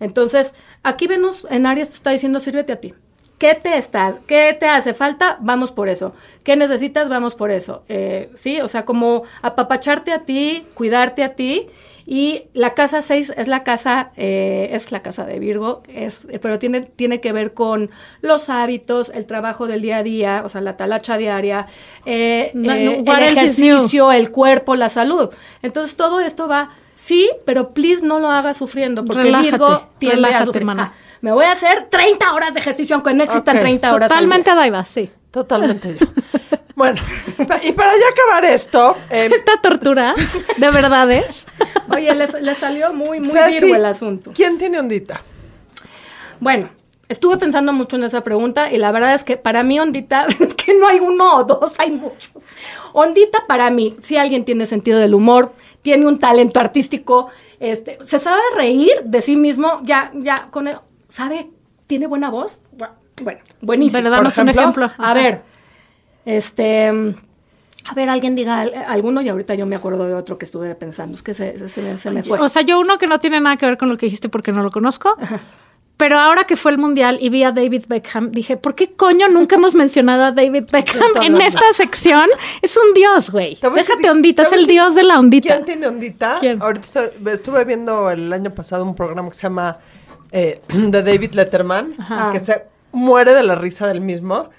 [0.00, 2.92] Entonces, aquí Venus en Aries te está diciendo, sírvete a ti.
[3.38, 4.18] ¿Qué te estás?
[4.26, 5.38] ¿Qué te hace falta?
[5.40, 6.12] Vamos por eso.
[6.42, 7.08] ¿Qué necesitas?
[7.08, 7.84] Vamos por eso.
[7.88, 11.68] Eh, sí, o sea, como apapacharte a ti, cuidarte a ti.
[12.10, 16.58] Y la casa 6 es la casa, eh, es la casa de Virgo, es, pero
[16.58, 17.90] tiene, tiene que ver con
[18.22, 21.66] los hábitos, el trabajo del día a día, o sea, la talacha diaria,
[22.06, 25.28] eh, No, eh, no, el ejercicio, el cuerpo, la salud.
[25.60, 30.28] Entonces todo esto va, sí, pero please no lo hagas sufriendo, porque Relájate, Virgo tiende
[30.28, 30.62] a sufrir.
[30.62, 30.94] hermana.
[30.94, 34.10] Ah, me voy a hacer 30 horas de ejercicio, aunque no existan Ok, 30 horas.
[34.10, 34.50] al Totalmente.
[34.50, 35.10] Adaiva, sí.
[35.30, 36.06] Totalmente yo.
[36.78, 37.00] Bueno,
[37.64, 40.14] y para ya acabar esto, eh, Esta tortura,
[40.58, 41.48] de verdad es.
[41.92, 44.30] Oye, les, les salió muy, muy Ceci, Virgo el asunto.
[44.32, 45.20] ¿Quién tiene ondita?
[46.38, 46.70] Bueno,
[47.08, 50.54] estuve pensando mucho en esa pregunta y la verdad es que para mí Ondita, es
[50.54, 52.46] que no hay uno o dos, hay muchos.
[52.92, 55.52] Ondita para mí, si alguien tiene sentido del humor,
[55.82, 60.78] tiene un talento artístico, este, se sabe reír de sí mismo, ya, ya, con el-
[61.08, 61.50] sabe,
[61.88, 62.60] tiene buena voz,
[63.20, 64.00] bueno, buenísimo.
[64.00, 64.18] ¿Verdad?
[64.18, 64.86] Danos un ejemplo?
[64.86, 65.04] ejemplo.
[65.04, 65.42] A ver,
[66.36, 70.44] este, a ver, alguien diga al- alguno y ahorita yo me acuerdo de otro que
[70.44, 72.38] estuve pensando, es que se, se- se me- se me fue.
[72.38, 74.52] O sea, yo uno que no tiene nada que ver con lo que dijiste porque
[74.52, 75.16] no lo conozco.
[75.96, 79.26] Pero ahora que fue el mundial y vi a David Beckham, dije, ¿por qué coño
[79.28, 82.26] nunca hemos mencionado a David Beckham en esta sección?
[82.62, 83.58] Es un dios, güey.
[83.74, 85.54] Déjate ondita, es el dios de la ondita.
[85.54, 86.36] ¿Quién tiene ondita?
[86.38, 86.62] ¿Quién?
[86.62, 89.78] Ahorita estoy- estuve viendo el año pasado un programa que se llama
[90.30, 91.94] eh, de David Letterman,
[92.32, 92.62] que se
[92.92, 94.50] muere de la risa del mismo.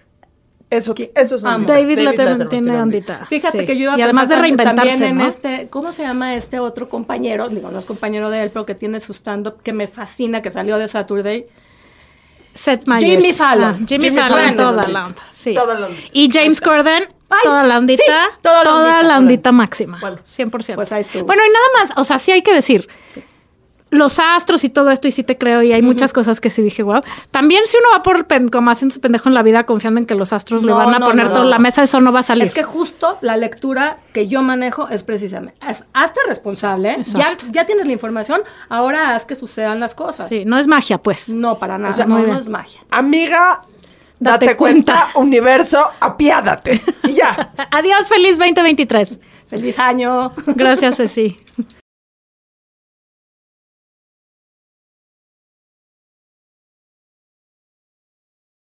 [0.70, 1.74] Eso, eso es ondita.
[1.74, 3.26] David, Letterman tiene ondita.
[3.26, 3.66] Fíjate Sí.
[3.66, 5.26] que yo iba a Y además de reinventarse, también en ¿no?
[5.26, 7.50] este, ¿cómo se llama este otro compañero?
[7.50, 10.52] Digo, no es compañero de él, pero que tiene su stand-up que me fascina, que
[10.52, 11.48] salió de Saturday.
[12.54, 13.06] Seth Meyers.
[13.06, 13.64] Jimmy Fallon.
[13.70, 15.22] Ah, Jimmy, Jimmy Fallon, Fallon, toda la onda.
[15.32, 15.54] Sí.
[15.54, 16.00] Toda la onda.
[16.14, 18.04] Y James Corden, Ay, toda la ondita.
[18.04, 19.04] sí, toda la ondita.
[19.04, 19.98] la ondita máxima.
[20.00, 20.18] Bueno.
[20.24, 20.76] 100%.
[20.76, 21.26] Pues ahí estuvo.
[21.26, 22.88] Bueno, y nada más, o sea, sí hay que decir.
[23.92, 26.62] Los astros y todo esto, y sí te creo, y hay muchas cosas que sí
[26.62, 27.02] dije, wow.
[27.32, 30.06] También si uno va por pen- como haciendo su pendejo en la vida, confiando en
[30.06, 31.50] que los astros le No, van a no, poner no, todo en no.
[31.52, 32.44] la mesa, eso no va a salir.
[32.44, 37.04] Es que justo la lectura que yo manejo es precisamente, haz- hazte responsable, ¿eh?
[37.06, 40.30] ya, ya tienes la información, ahora haz que sucedan las cosas.
[40.30, 41.30] Sí, no es magia, pues.
[41.30, 42.82] No, para nada, sea, no, es magia.
[42.92, 43.62] Amiga,
[44.20, 45.10] date, Date cuenta, cuenta.
[45.20, 46.80] universo, apiádate.
[47.06, 47.52] Y ya.
[47.72, 49.20] Adiós, feliz 2023.
[49.48, 50.32] Feliz año.
[50.46, 51.40] Gracias, Ceci.